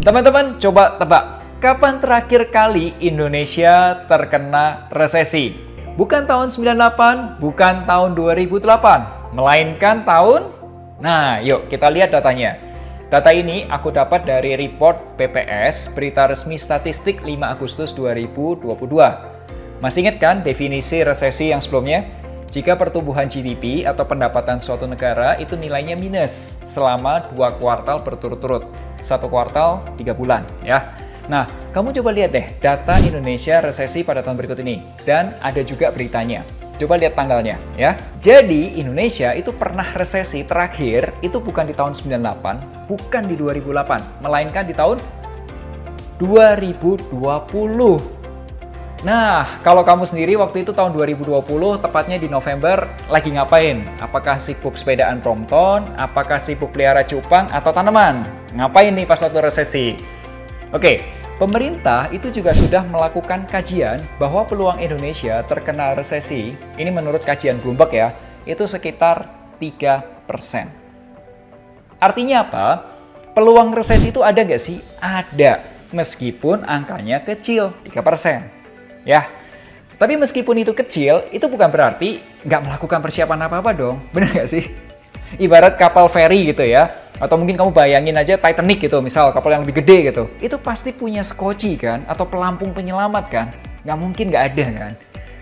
[0.00, 1.43] Teman-teman, coba tebak.
[1.64, 5.56] Kapan terakhir kali Indonesia terkena resesi?
[5.96, 10.52] Bukan tahun 98, bukan tahun 2008, melainkan tahun...
[11.00, 12.60] Nah, yuk kita lihat datanya.
[13.08, 18.68] Data ini aku dapat dari report PPS, Berita Resmi Statistik 5 Agustus 2022.
[19.80, 22.04] Masih ingat kan definisi resesi yang sebelumnya?
[22.52, 28.68] Jika pertumbuhan GDP atau pendapatan suatu negara itu nilainya minus selama dua kuartal berturut-turut.
[29.00, 30.92] Satu kuartal, tiga bulan ya.
[31.24, 34.84] Nah, kamu coba lihat deh data Indonesia resesi pada tahun berikut ini.
[35.02, 36.44] Dan ada juga beritanya.
[36.74, 37.94] Coba lihat tanggalnya ya.
[38.18, 44.66] Jadi Indonesia itu pernah resesi terakhir itu bukan di tahun 98, bukan di 2008, melainkan
[44.66, 44.98] di tahun
[46.18, 47.14] 2020.
[49.04, 53.84] Nah, kalau kamu sendiri waktu itu tahun 2020, tepatnya di November, lagi ngapain?
[54.00, 55.92] Apakah sibuk sepedaan Brompton?
[56.00, 58.24] Apakah sibuk pelihara cupang atau tanaman?
[58.56, 59.92] Ngapain nih pas waktu resesi?
[60.74, 61.06] Oke,
[61.38, 67.94] pemerintah itu juga sudah melakukan kajian bahwa peluang Indonesia terkena resesi, ini menurut kajian Bloomberg
[67.94, 68.10] ya,
[68.42, 69.30] itu sekitar
[69.62, 70.66] 3%.
[72.02, 72.66] Artinya apa?
[73.38, 74.82] Peluang resesi itu ada nggak sih?
[74.98, 75.70] Ada.
[75.94, 78.42] meskipun angkanya kecil, 3%.
[79.06, 79.30] Ya,
[79.94, 84.02] tapi meskipun itu kecil, itu bukan berarti nggak melakukan persiapan apa-apa dong.
[84.10, 84.66] Bener nggak sih?
[85.38, 89.62] Ibarat kapal feri gitu ya, atau mungkin kamu bayangin aja Titanic gitu, misal kapal yang
[89.66, 90.24] lebih gede gitu.
[90.38, 93.46] Itu pasti punya skoci kan, atau pelampung penyelamat kan.
[93.82, 94.92] Nggak mungkin nggak ada kan.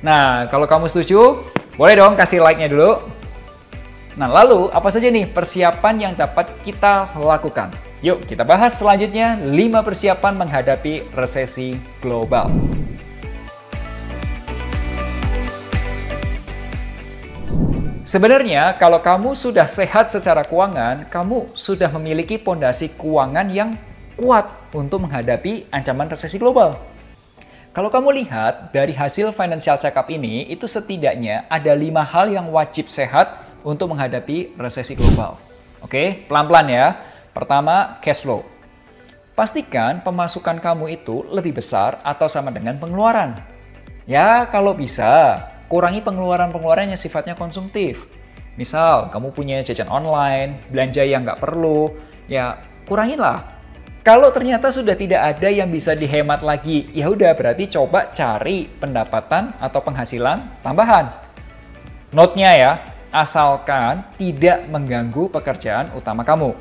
[0.03, 1.47] Nah, kalau kamu setuju,
[1.79, 2.99] boleh dong kasih like-nya dulu.
[4.19, 7.73] Nah, lalu apa saja nih persiapan yang dapat kita lakukan?
[8.03, 12.51] Yuk, kita bahas selanjutnya 5 persiapan menghadapi resesi global.
[18.13, 23.73] Sebenarnya, kalau kamu sudah sehat secara keuangan, kamu sudah memiliki pondasi keuangan yang
[24.21, 26.77] kuat untuk menghadapi ancaman resesi global.
[27.73, 32.93] Kalau kamu lihat dari hasil financial check-up ini, itu setidaknya ada lima hal yang wajib
[32.93, 35.41] sehat untuk menghadapi resesi global.
[35.81, 37.01] Oke, pelan-pelan ya.
[37.33, 38.45] Pertama, cash flow.
[39.33, 43.41] Pastikan pemasukan kamu itu lebih besar atau sama dengan pengeluaran.
[44.05, 48.05] Ya, kalau bisa, kurangi pengeluaran-pengeluaran yang sifatnya konsumtif.
[48.61, 51.89] Misal, kamu punya jajan online, belanja yang nggak perlu,
[52.29, 53.57] ya kuranginlah.
[54.05, 59.57] Kalau ternyata sudah tidak ada yang bisa dihemat lagi, ya udah berarti coba cari pendapatan
[59.57, 61.09] atau penghasilan tambahan.
[62.13, 62.73] Note-nya ya,
[63.09, 66.53] asalkan tidak mengganggu pekerjaan utama kamu.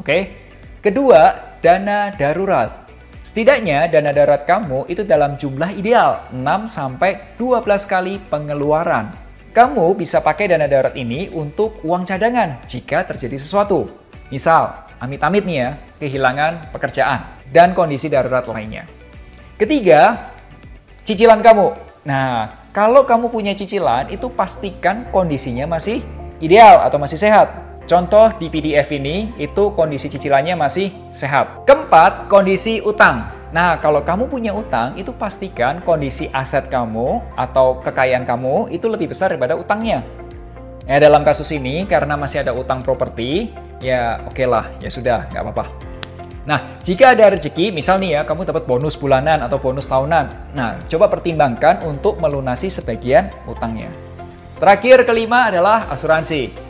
[0.00, 0.48] Oke.
[0.80, 2.87] Kedua, dana darurat.
[3.28, 9.12] Setidaknya dana darurat kamu itu dalam jumlah ideal 6 sampai 12 kali pengeluaran.
[9.52, 13.84] Kamu bisa pakai dana darurat ini untuk uang cadangan jika terjadi sesuatu.
[14.32, 15.68] Misal, amit-amit nih ya,
[16.00, 18.88] kehilangan pekerjaan dan kondisi darurat lainnya.
[19.60, 20.32] Ketiga,
[21.04, 21.76] cicilan kamu.
[22.08, 26.00] Nah, kalau kamu punya cicilan, itu pastikan kondisinya masih
[26.40, 27.67] ideal atau masih sehat.
[27.88, 31.64] Contoh di PDF ini, itu kondisi cicilannya masih sehat.
[31.64, 33.32] Keempat, kondisi utang.
[33.48, 39.08] Nah, kalau kamu punya utang, itu pastikan kondisi aset kamu atau kekayaan kamu itu lebih
[39.08, 40.04] besar daripada utangnya.
[40.84, 45.42] Ya, dalam kasus ini, karena masih ada utang properti, ya oke lah, ya sudah, nggak
[45.48, 45.64] apa-apa.
[46.44, 50.52] Nah, jika ada rezeki, misal nih ya, kamu dapat bonus bulanan atau bonus tahunan.
[50.52, 53.88] Nah, coba pertimbangkan untuk melunasi sebagian utangnya.
[54.60, 56.67] Terakhir, kelima adalah asuransi.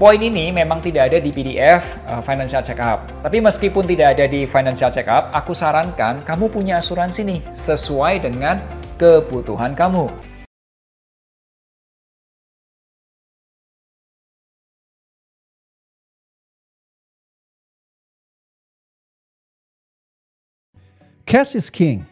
[0.00, 3.04] Poin ini memang tidak ada di PDF uh, Financial Checkup.
[3.20, 8.64] Tapi meskipun tidak ada di Financial Checkup, aku sarankan kamu punya asuransi nih sesuai dengan
[8.96, 10.08] kebutuhan kamu.
[21.28, 22.08] Cash is king.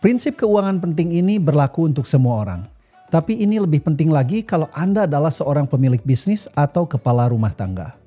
[0.00, 2.79] Prinsip keuangan penting ini berlaku untuk semua orang.
[3.10, 7.98] Tapi ini lebih penting lagi kalau Anda adalah seorang pemilik bisnis atau kepala rumah tangga.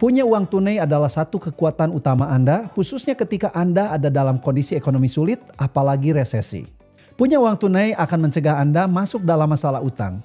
[0.00, 5.06] Punya uang tunai adalah satu kekuatan utama Anda, khususnya ketika Anda ada dalam kondisi ekonomi
[5.06, 6.64] sulit, apalagi resesi.
[7.12, 10.24] Punya uang tunai akan mencegah Anda masuk dalam masalah utang.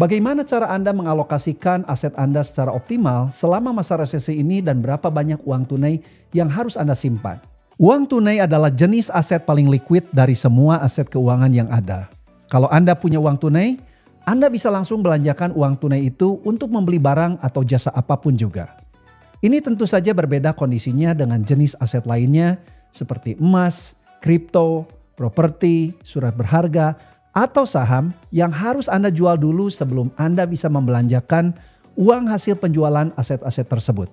[0.00, 5.44] Bagaimana cara Anda mengalokasikan aset Anda secara optimal selama masa resesi ini dan berapa banyak
[5.44, 6.00] uang tunai
[6.32, 7.38] yang harus Anda simpan?
[7.76, 12.08] Uang tunai adalah jenis aset paling liquid dari semua aset keuangan yang ada.
[12.54, 13.82] Kalau Anda punya uang tunai,
[14.22, 18.78] Anda bisa langsung belanjakan uang tunai itu untuk membeli barang atau jasa apa pun juga.
[19.42, 22.62] Ini tentu saja berbeda kondisinya dengan jenis aset lainnya
[22.94, 24.86] seperti emas, kripto,
[25.18, 26.94] properti, surat berharga,
[27.34, 31.58] atau saham yang harus Anda jual dulu sebelum Anda bisa membelanjakan
[31.98, 34.06] uang hasil penjualan aset-aset tersebut.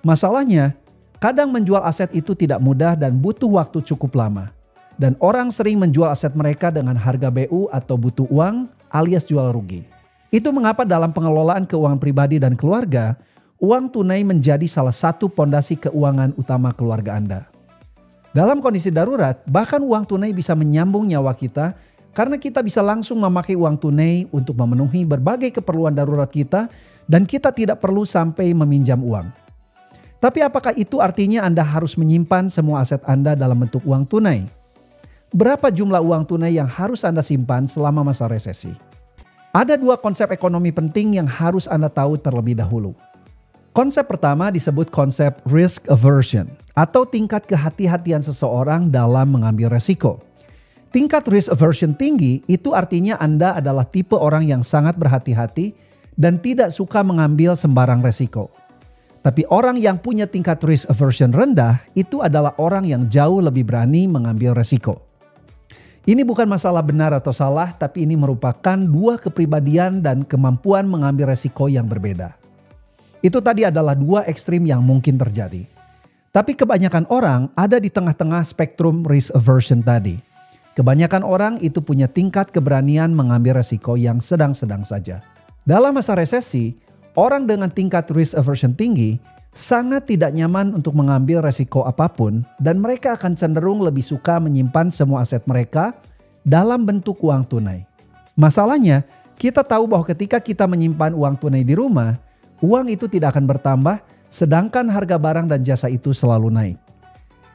[0.00, 0.72] Masalahnya,
[1.20, 4.56] kadang menjual aset itu tidak mudah dan butuh waktu cukup lama.
[4.98, 9.86] Dan orang sering menjual aset mereka dengan harga BU atau butuh uang alias jual rugi.
[10.34, 13.14] Itu mengapa dalam pengelolaan keuangan pribadi dan keluarga,
[13.62, 17.40] uang tunai menjadi salah satu pondasi keuangan utama keluarga Anda.
[18.34, 21.72] Dalam kondisi darurat, bahkan uang tunai bisa menyambung nyawa kita
[22.12, 26.66] karena kita bisa langsung memakai uang tunai untuk memenuhi berbagai keperluan darurat kita
[27.06, 29.30] dan kita tidak perlu sampai meminjam uang.
[30.18, 34.57] Tapi apakah itu artinya Anda harus menyimpan semua aset Anda dalam bentuk uang tunai?
[35.28, 38.72] Berapa jumlah uang tunai yang harus Anda simpan selama masa resesi?
[39.52, 42.96] Ada dua konsep ekonomi penting yang harus Anda tahu terlebih dahulu.
[43.76, 50.16] Konsep pertama disebut konsep risk aversion atau tingkat kehati-hatian seseorang dalam mengambil resiko.
[50.96, 55.76] Tingkat risk aversion tinggi itu artinya Anda adalah tipe orang yang sangat berhati-hati
[56.16, 58.48] dan tidak suka mengambil sembarang resiko.
[59.20, 64.08] Tapi orang yang punya tingkat risk aversion rendah itu adalah orang yang jauh lebih berani
[64.08, 65.07] mengambil resiko.
[66.08, 71.68] Ini bukan masalah benar atau salah, tapi ini merupakan dua kepribadian dan kemampuan mengambil resiko
[71.68, 72.32] yang berbeda.
[73.20, 75.68] Itu tadi adalah dua ekstrim yang mungkin terjadi.
[76.32, 80.16] Tapi kebanyakan orang ada di tengah-tengah spektrum risk aversion tadi.
[80.80, 85.20] Kebanyakan orang itu punya tingkat keberanian mengambil resiko yang sedang-sedang saja.
[85.68, 86.72] Dalam masa resesi,
[87.20, 89.20] orang dengan tingkat risk aversion tinggi
[89.58, 94.86] sangat tidak nyaman untuk mengambil resiko apa pun dan mereka akan cenderung lebih suka menyimpan
[94.86, 95.98] semua aset mereka
[96.46, 97.82] dalam bentuk uang tunai.
[98.38, 99.02] Masalahnya,
[99.34, 102.14] kita tahu bahwa ketika kita menyimpan uang tunai di rumah,
[102.62, 103.98] uang itu tidak akan bertambah
[104.30, 106.78] sedangkan harga barang dan jasa itu selalu naik.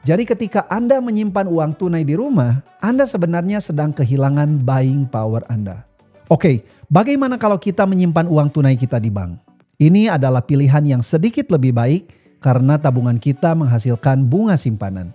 [0.03, 5.87] Jadi ketika Anda menyimpan uang tunai di rumah, Anda sebenarnya sedang kehilangan buying power Anda.
[6.27, 9.42] Oke, bagaimana kalau kita menyimpan uang tunai kita di bank?
[9.81, 12.13] Ini adalah pilihan yang sedikit lebih baik
[12.43, 15.09] karena tabungan kita menghasilkan bunga simpanan.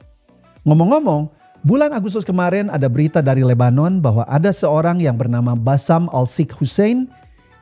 [0.67, 1.31] Ngomong-ngomong,
[1.63, 7.07] bulan Agustus kemarin ada berita dari Lebanon bahwa ada seorang yang bernama Basam Al-Sik Hussein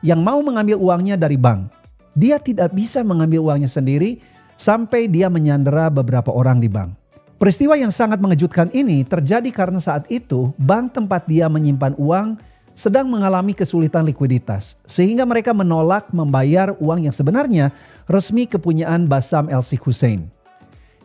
[0.01, 1.69] yang mau mengambil uangnya dari bank.
[2.17, 4.17] Dia tidak bisa mengambil uangnya sendiri
[4.57, 6.97] sampai dia menyandera beberapa orang di bank.
[7.37, 12.41] Peristiwa yang sangat mengejutkan ini terjadi karena saat itu bank tempat dia menyimpan uang
[12.77, 17.73] sedang mengalami kesulitan likuiditas sehingga mereka menolak membayar uang yang sebenarnya
[18.05, 20.29] resmi kepunyaan Basam El Sheikh Hussein.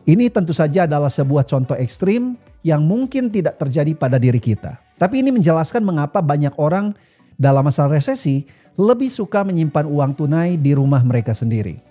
[0.05, 4.77] Ini tentu saja adalah sebuah contoh ekstrim yang mungkin tidak terjadi pada diri kita.
[5.01, 6.93] Tapi ini menjelaskan mengapa banyak orang
[7.41, 8.45] dalam masa resesi
[8.77, 11.81] lebih suka menyimpan uang tunai di rumah mereka sendiri.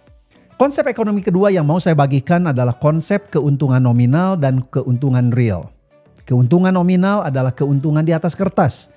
[0.60, 5.72] Konsep ekonomi kedua yang mau saya bagikan adalah konsep keuntungan nominal dan keuntungan real.
[6.22, 8.91] Keuntungan nominal adalah keuntungan di atas kertas,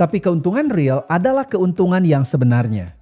[0.00, 2.96] tapi keuntungan real adalah keuntungan yang sebenarnya.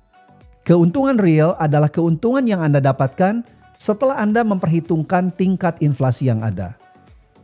[0.66, 3.46] Keuntungan real adalah keuntungan yang Anda dapatkan
[3.78, 6.74] setelah Anda memperhitungkan tingkat inflasi yang ada.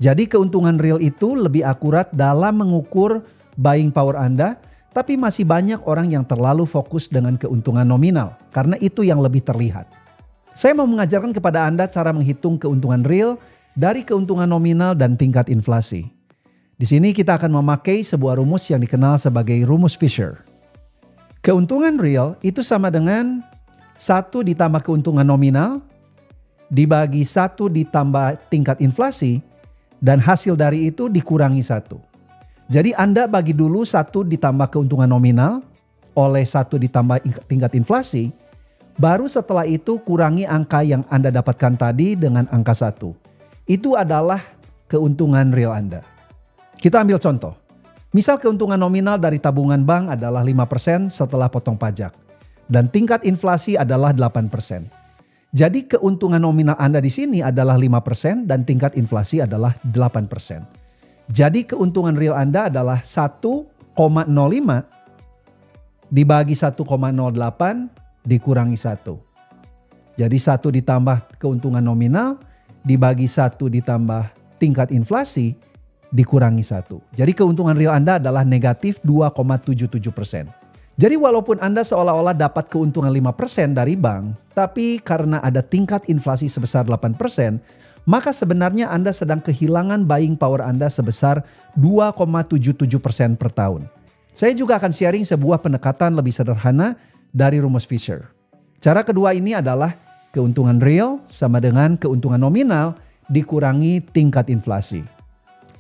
[0.02, 3.22] Jadi keuntungan real itu lebih akurat dalam mengukur
[3.54, 4.58] buying power Anda,
[4.90, 9.86] tapi masih banyak orang yang terlalu fokus dengan keuntungan nominal karena itu yang lebih terlihat.
[10.58, 13.38] Saya mau mengajarkan kepada Anda cara menghitung keuntungan real
[13.78, 16.13] dari keuntungan nominal dan tingkat inflasi.
[16.74, 20.42] Di sini kita akan memakai sebuah rumus yang dikenal sebagai rumus Fisher.
[21.44, 23.44] Keuntungan real itu sama dengan
[23.94, 25.78] satu ditambah keuntungan nominal
[26.72, 29.38] dibagi satu ditambah tingkat inflasi
[30.02, 32.00] dan hasil dari itu dikurangi satu.
[32.72, 35.62] Jadi Anda bagi dulu satu ditambah keuntungan nominal
[36.16, 38.32] oleh satu ditambah tingkat inflasi,
[38.94, 43.10] Baru setelah itu kurangi angka yang Anda dapatkan tadi dengan angka satu.
[43.66, 44.38] Itu adalah
[44.86, 46.13] keuntungan real Anda.
[46.78, 47.54] Kita ambil contoh.
[48.14, 52.14] Misal keuntungan nominal dari tabungan bank adalah 5% setelah potong pajak.
[52.70, 54.86] Dan tingkat inflasi adalah 8%.
[55.54, 60.62] Jadi keuntungan nominal Anda di sini adalah 5% dan tingkat inflasi adalah 8%.
[61.30, 63.94] Jadi keuntungan real Anda adalah 1,05
[66.10, 69.18] dibagi 1,08 dikurangi satu.
[70.14, 72.38] Jadi satu ditambah keuntungan nominal
[72.86, 74.30] dibagi satu ditambah
[74.62, 75.58] tingkat inflasi
[76.14, 77.02] dikurangi satu.
[77.18, 80.46] Jadi keuntungan real Anda adalah negatif 2,77 persen.
[80.94, 86.86] Jadi walaupun Anda seolah-olah dapat keuntungan 5% dari bank, tapi karena ada tingkat inflasi sebesar
[86.86, 87.18] 8%,
[88.06, 91.42] maka sebenarnya Anda sedang kehilangan buying power Anda sebesar
[91.74, 93.90] 2,77% per tahun.
[94.38, 96.94] Saya juga akan sharing sebuah pendekatan lebih sederhana
[97.34, 98.30] dari rumus Fisher.
[98.78, 99.98] Cara kedua ini adalah
[100.30, 102.94] keuntungan real sama dengan keuntungan nominal
[103.26, 105.13] dikurangi tingkat inflasi.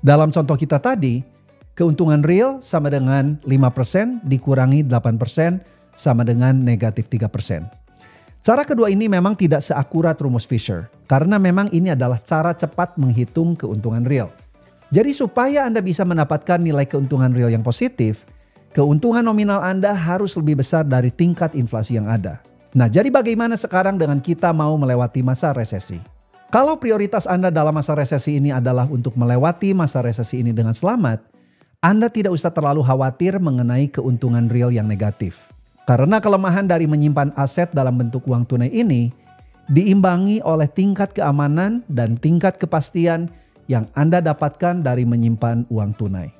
[0.04, 1.24] Dalam contoh kita tadi,
[1.72, 5.64] keuntungan real sama dengan 5% dikurangi 8%
[5.96, 7.64] sama dengan negatif 3%.
[8.44, 13.56] Cara kedua ini memang tidak seakurat rumus Fisher karena memang ini adalah cara cepat menghitung
[13.56, 14.28] keuntungan real.
[14.92, 18.28] Jadi supaya Anda bisa mendapatkan nilai keuntungan real yang positif,
[18.76, 22.44] keuntungan nominal Anda harus lebih besar dari tingkat inflasi yang ada.
[22.76, 26.13] Nah, jadi bagaimana sekarang dengan kita mau melewati masa resesi?
[26.54, 31.18] Kalau prioritas Anda dalam masa resesi ini adalah untuk melewati masa resesi ini dengan selamat,
[31.82, 35.34] Anda tidak usah terlalu khawatir mengenai keuntungan real yang negatif.
[35.82, 39.10] Karena kelemahan dari menyimpan aset dalam bentuk uang tunai ini
[39.66, 43.34] diimbangi oleh tingkat keamanan dan tingkat kepastian
[43.66, 46.30] yang Anda dapatkan dari menyimpan uang tunai.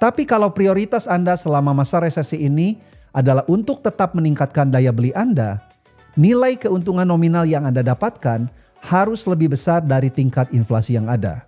[0.00, 2.80] Tapi kalau prioritas Anda selama masa resesi ini
[3.12, 5.60] adalah untuk tetap meningkatkan daya beli Anda,
[6.16, 11.46] nilai keuntungan nominal yang Anda dapatkan harus lebih besar dari tingkat inflasi yang ada.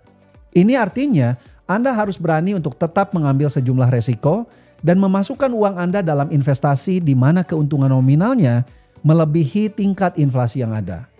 [0.55, 1.35] Ini artinya
[1.67, 4.47] Anda harus berani untuk tetap mengambil sejumlah resiko
[4.79, 8.63] dan memasukkan uang Anda dalam investasi di mana keuntungan nominalnya
[9.03, 11.11] melebihi tingkat inflasi yang ada.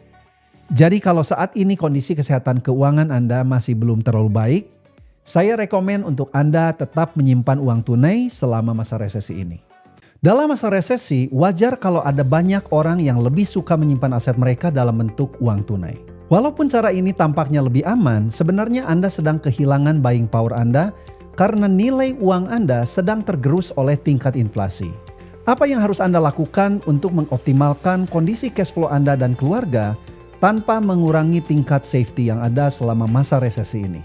[0.73, 4.63] Jadi kalau saat ini kondisi kesehatan keuangan Anda masih belum terlalu baik,
[5.21, 9.74] saya rekomen untuk Anda tetap menyimpan uang tunai selama masa resesi ini.
[10.25, 14.97] Dalam masa resesi, wajar kalau ada banyak orang yang lebih suka menyimpan aset mereka dalam
[14.97, 16.01] bentuk uang tunai.
[16.33, 20.97] Walaupun cara ini tampaknya lebih aman, sebenarnya Anda sedang kehilangan buying power Anda
[21.37, 24.89] karena nilai uang Anda sedang tergerus oleh tingkat inflasi.
[25.45, 29.93] Apa yang harus Anda lakukan untuk mengoptimalkan kondisi cash flow Anda dan keluarga
[30.41, 34.01] tanpa mengurangi tingkat safety yang ada selama masa resesi ini?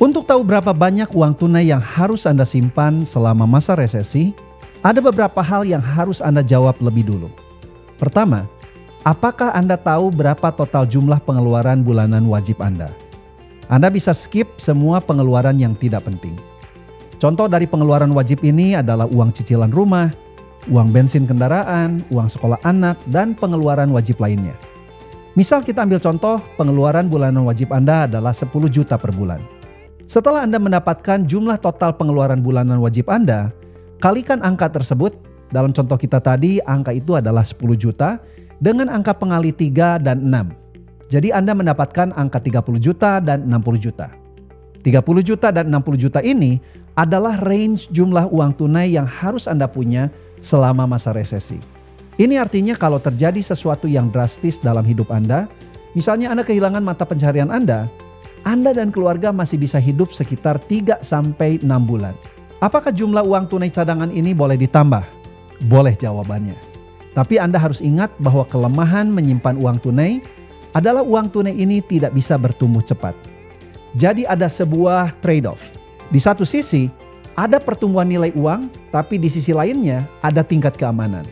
[0.00, 4.32] Untuk tahu berapa banyak uang tunai yang harus Anda simpan selama masa resesi,
[4.80, 7.28] ada beberapa hal yang harus Anda jawab lebih dulu.
[8.00, 8.48] Pertama,
[9.04, 12.88] apakah Anda tahu berapa total jumlah pengeluaran bulanan wajib Anda?
[13.68, 16.40] Anda bisa skip semua pengeluaran yang tidak penting.
[17.20, 20.16] Contoh dari pengeluaran wajib ini adalah uang cicilan rumah,
[20.72, 24.56] uang bensin kendaraan, uang sekolah anak, dan pengeluaran wajib lainnya.
[25.36, 29.59] Misal kita ambil contoh, pengeluaran bulanan wajib Anda adalah 10 juta per bulan.
[30.10, 33.54] Setelah Anda mendapatkan jumlah total pengeluaran bulanan wajib Anda,
[34.02, 35.14] kalikan angka tersebut,
[35.54, 38.18] dalam contoh kita tadi angka itu adalah 10 juta,
[38.58, 40.50] dengan angka pengali 3 dan 6.
[41.14, 44.10] Jadi Anda mendapatkan angka 30 juta dan 60 juta.
[44.82, 46.58] 30 juta dan 60 juta ini
[46.98, 50.10] adalah range jumlah uang tunai yang harus Anda punya
[50.42, 51.62] selama masa resesi.
[52.18, 55.46] Ini artinya kalau terjadi sesuatu yang drastis dalam hidup Anda,
[55.94, 57.86] misalnya Anda kehilangan mata pencaharian Anda,
[58.40, 62.16] anda dan keluarga masih bisa hidup sekitar 3 sampai 6 bulan.
[62.60, 65.04] Apakah jumlah uang tunai cadangan ini boleh ditambah?
[65.68, 66.56] Boleh jawabannya.
[67.12, 70.24] Tapi Anda harus ingat bahwa kelemahan menyimpan uang tunai
[70.72, 73.12] adalah uang tunai ini tidak bisa bertumbuh cepat.
[73.98, 75.60] Jadi ada sebuah trade-off.
[76.08, 76.88] Di satu sisi,
[77.34, 81.26] ada pertumbuhan nilai uang, tapi di sisi lainnya ada tingkat keamanan.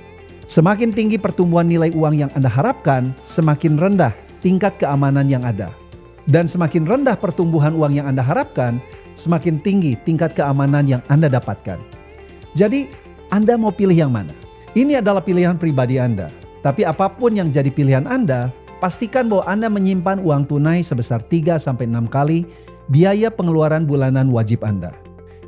[0.48, 5.70] Semakin tinggi pertumbuhan nilai uang yang Anda harapkan, semakin rendah tingkat keamanan yang ada.
[6.28, 8.84] Dan semakin rendah pertumbuhan uang yang Anda harapkan,
[9.16, 11.80] semakin tinggi tingkat keamanan yang Anda dapatkan.
[12.52, 12.92] Jadi,
[13.32, 14.36] Anda mau pilih yang mana?
[14.76, 16.28] Ini adalah pilihan pribadi Anda.
[16.60, 21.56] Tapi apa pun yang jadi pilihan Anda, pastikan bahwa Anda menyimpan uang tunai sebesar 3
[21.56, 22.44] sampai 6 kali
[22.92, 24.92] biaya pengeluaran bulanan wajib Anda.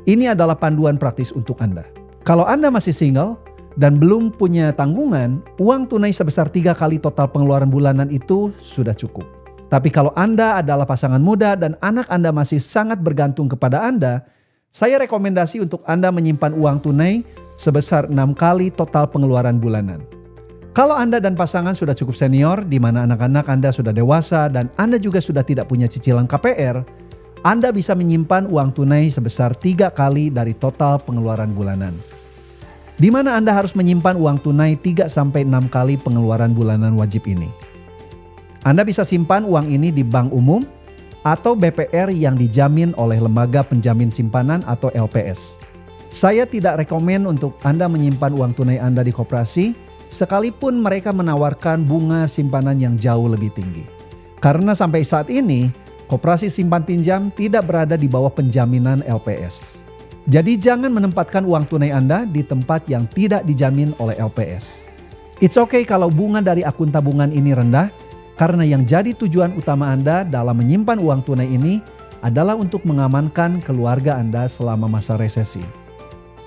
[0.09, 1.85] Ini adalah panduan praktis untuk Anda.
[2.25, 3.37] Kalau Anda masih single
[3.77, 9.40] dan belum punya tanggungan, uang tunai sebesar tiga kali total pengeluaran bulanan itu sudah cukup.
[9.71, 14.27] Tapi kalau Anda adalah pasangan muda dan anak Anda masih sangat bergantung kepada Anda,
[14.67, 17.23] saya rekomendasi untuk Anda menyimpan uang tunai
[17.55, 20.03] sebesar 6 kali total pengeluaran bulanan.
[20.75, 24.99] Kalau Anda dan pasangan sudah cukup senior, di mana anak-anak Anda sudah dewasa dan Anda
[24.99, 26.83] juga sudah tidak punya cicilan KPR,
[27.47, 31.95] Anda bisa menyimpan uang tunai sebesar tiga kali dari total pengeluaran bulanan.
[32.99, 37.70] Di mana Anda harus menyimpan uang tunai 3 sampai 6 kali pengeluaran bulanan wajib ini.
[38.61, 40.61] Anda bisa simpan uang ini di bank umum
[41.25, 45.57] atau BPR yang dijamin oleh lembaga penjamin simpanan atau LPS.
[46.13, 49.73] Saya tidak rekomen untuk Anda menyimpan uang tunai Anda di koperasi
[50.13, 53.81] sekalipun mereka menawarkan bunga simpanan yang jauh lebih tinggi.
[54.37, 55.73] Karena sampai saat ini,
[56.05, 59.81] koperasi simpan pinjam tidak berada di bawah penjaminan LPS.
[60.29, 64.85] Jadi jangan menempatkan uang tunai Anda di tempat yang tidak dijamin oleh LPS.
[65.41, 67.89] It's okay kalau bunga dari akun tabungan ini rendah,
[68.39, 71.83] karena yang jadi tujuan utama Anda dalam menyimpan uang tunai ini
[72.21, 75.61] adalah untuk mengamankan keluarga Anda selama masa resesi.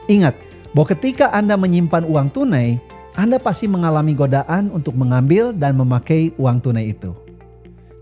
[0.06, 0.34] Ingat
[0.72, 2.78] bahwa ketika Anda menyimpan uang tunai,
[3.14, 7.14] Anda pasti mengalami godaan untuk mengambil dan memakai uang tunai itu.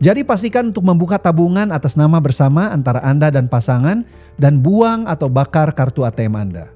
[0.02, 4.02] Jadi pastikan untuk membuka tabungan atas nama bersama antara Anda dan pasangan
[4.34, 6.66] dan buang atau bakar kartu ATM Anda.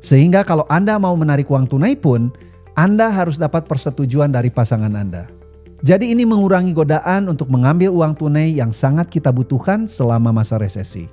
[0.00, 2.32] Sehingga kalau Anda mau menarik uang tunai pun,
[2.72, 5.28] Anda harus dapat persetujuan dari pasangan Anda.
[5.80, 11.08] Jadi ini mengurangi godaan untuk mengambil uang tunai yang sangat kita butuhkan selama masa resesi.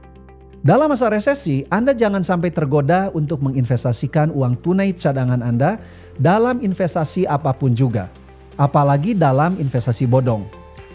[0.59, 5.79] Dalam masa resesi, Anda jangan sampai tergoda untuk menginvestasikan uang tunai cadangan Anda
[6.19, 8.11] dalam investasi apa pun juga,
[8.59, 10.43] apalagi dalam investasi bodong.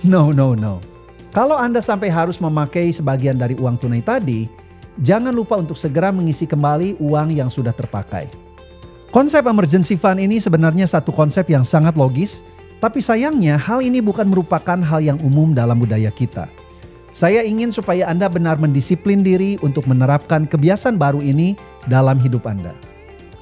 [0.04, 0.76] No, no, no.
[1.32, 4.52] Kalau Anda sampai harus memakai sebagian dari uang tunai tadi,
[5.00, 8.28] jangan lupa untuk segera mengisi kembali uang yang sudah terpakai.
[9.08, 12.44] Konsep emergency fund ini sebenarnya satu konsep yang sangat logis
[12.82, 16.50] tapi sayangnya hal ini bukan merupakan hal yang umum dalam budaya kita.
[17.14, 21.54] Saya ingin supaya Anda benar mendisiplin diri untuk menerapkan kebiasaan baru ini
[21.86, 22.74] dalam hidup Anda.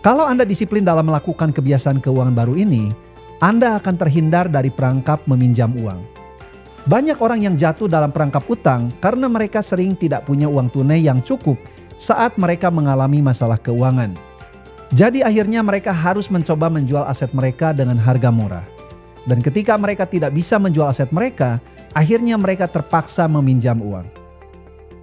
[0.04, 2.92] Kalau Anda disiplin dalam melakukan kebiasaan keuangan baru ini,
[3.40, 6.04] Anda akan terhindar dari perangkap meminjam uang.
[6.84, 11.24] Banyak orang yang jatuh dalam perangkap utang karena mereka sering tidak punya uang tunai yang
[11.24, 11.56] cukup
[11.96, 14.16] saat mereka mengalami masalah keuangan.
[14.90, 18.79] Jadi akhirnya mereka harus mencoba menjual aset mereka dengan harga murah.
[19.28, 21.60] Dan ketika mereka tidak bisa menjual aset mereka,
[21.92, 24.08] akhirnya mereka terpaksa meminjam uang.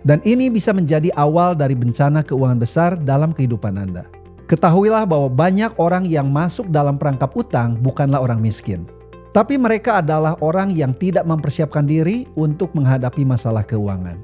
[0.08, 4.08] Dan ini bisa menjadi awal dari bencana keuangan besar dalam kehidupan Anda.
[4.48, 8.88] Ketahuilah bahwa banyak orang yang masuk dalam perangkap utang bukanlah orang miskin.
[9.36, 14.16] Tapi mereka adalah orang yang tidak mempersiapkan diri untuk menghadapi masalah keuangan.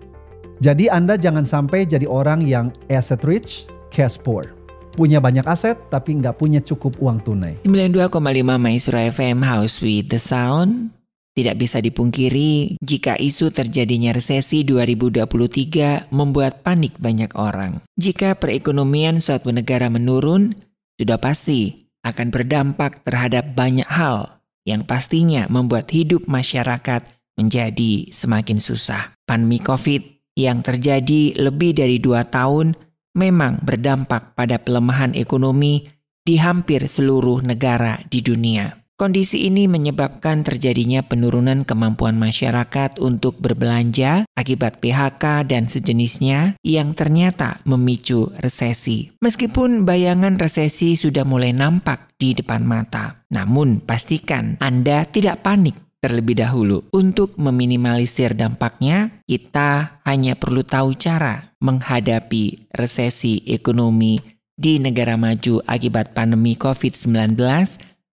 [0.63, 4.47] Jadi Anda jangan sampai jadi orang yang asset rich, cash poor.
[4.93, 7.53] Punya banyak aset tapi nggak punya cukup uang tunai.
[7.65, 8.13] 92,5
[8.61, 10.93] Maestro FM House with the Sound
[11.33, 17.81] tidak bisa dipungkiri jika isu terjadinya resesi 2023 membuat panik banyak orang.
[17.97, 20.53] Jika perekonomian suatu negara menurun,
[20.93, 27.01] sudah pasti akan berdampak terhadap banyak hal yang pastinya membuat hidup masyarakat
[27.33, 29.17] menjadi semakin susah.
[29.25, 32.77] Pandemi COVID yang terjadi lebih dari dua tahun
[33.13, 35.89] memang berdampak pada pelemahan ekonomi
[36.23, 38.83] di hampir seluruh negara di dunia.
[38.93, 47.57] Kondisi ini menyebabkan terjadinya penurunan kemampuan masyarakat untuk berbelanja akibat PHK dan sejenisnya yang ternyata
[47.65, 49.09] memicu resesi.
[49.17, 56.35] Meskipun bayangan resesi sudah mulai nampak di depan mata, namun pastikan Anda tidak panik terlebih
[56.35, 56.83] dahulu.
[56.91, 64.19] Untuk meminimalisir dampaknya, kita hanya perlu tahu cara menghadapi resesi ekonomi
[64.53, 67.39] di negara maju akibat pandemi COVID-19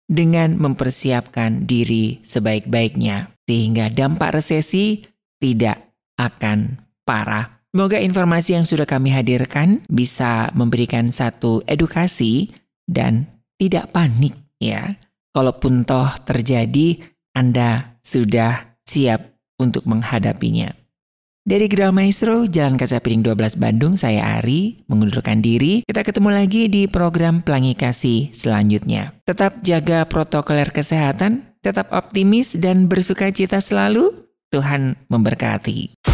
[0.08, 5.04] dengan mempersiapkan diri sebaik-baiknya, sehingga dampak resesi
[5.38, 7.62] tidak akan parah.
[7.74, 12.54] Semoga informasi yang sudah kami hadirkan bisa memberikan satu edukasi
[12.86, 13.26] dan
[13.58, 14.94] tidak panik ya.
[15.34, 17.02] Kalaupun toh terjadi,
[17.34, 20.83] Anda sudah siap untuk menghadapinya.
[21.44, 25.84] Dari Gerah Maestro, Jalan Kaca Piring 12 Bandung, saya Ari, mengundurkan diri.
[25.84, 29.12] Kita ketemu lagi di program Pelangi Kasih selanjutnya.
[29.28, 34.08] Tetap jaga protokoler kesehatan, tetap optimis dan bersuka cita selalu.
[34.48, 36.13] Tuhan memberkati.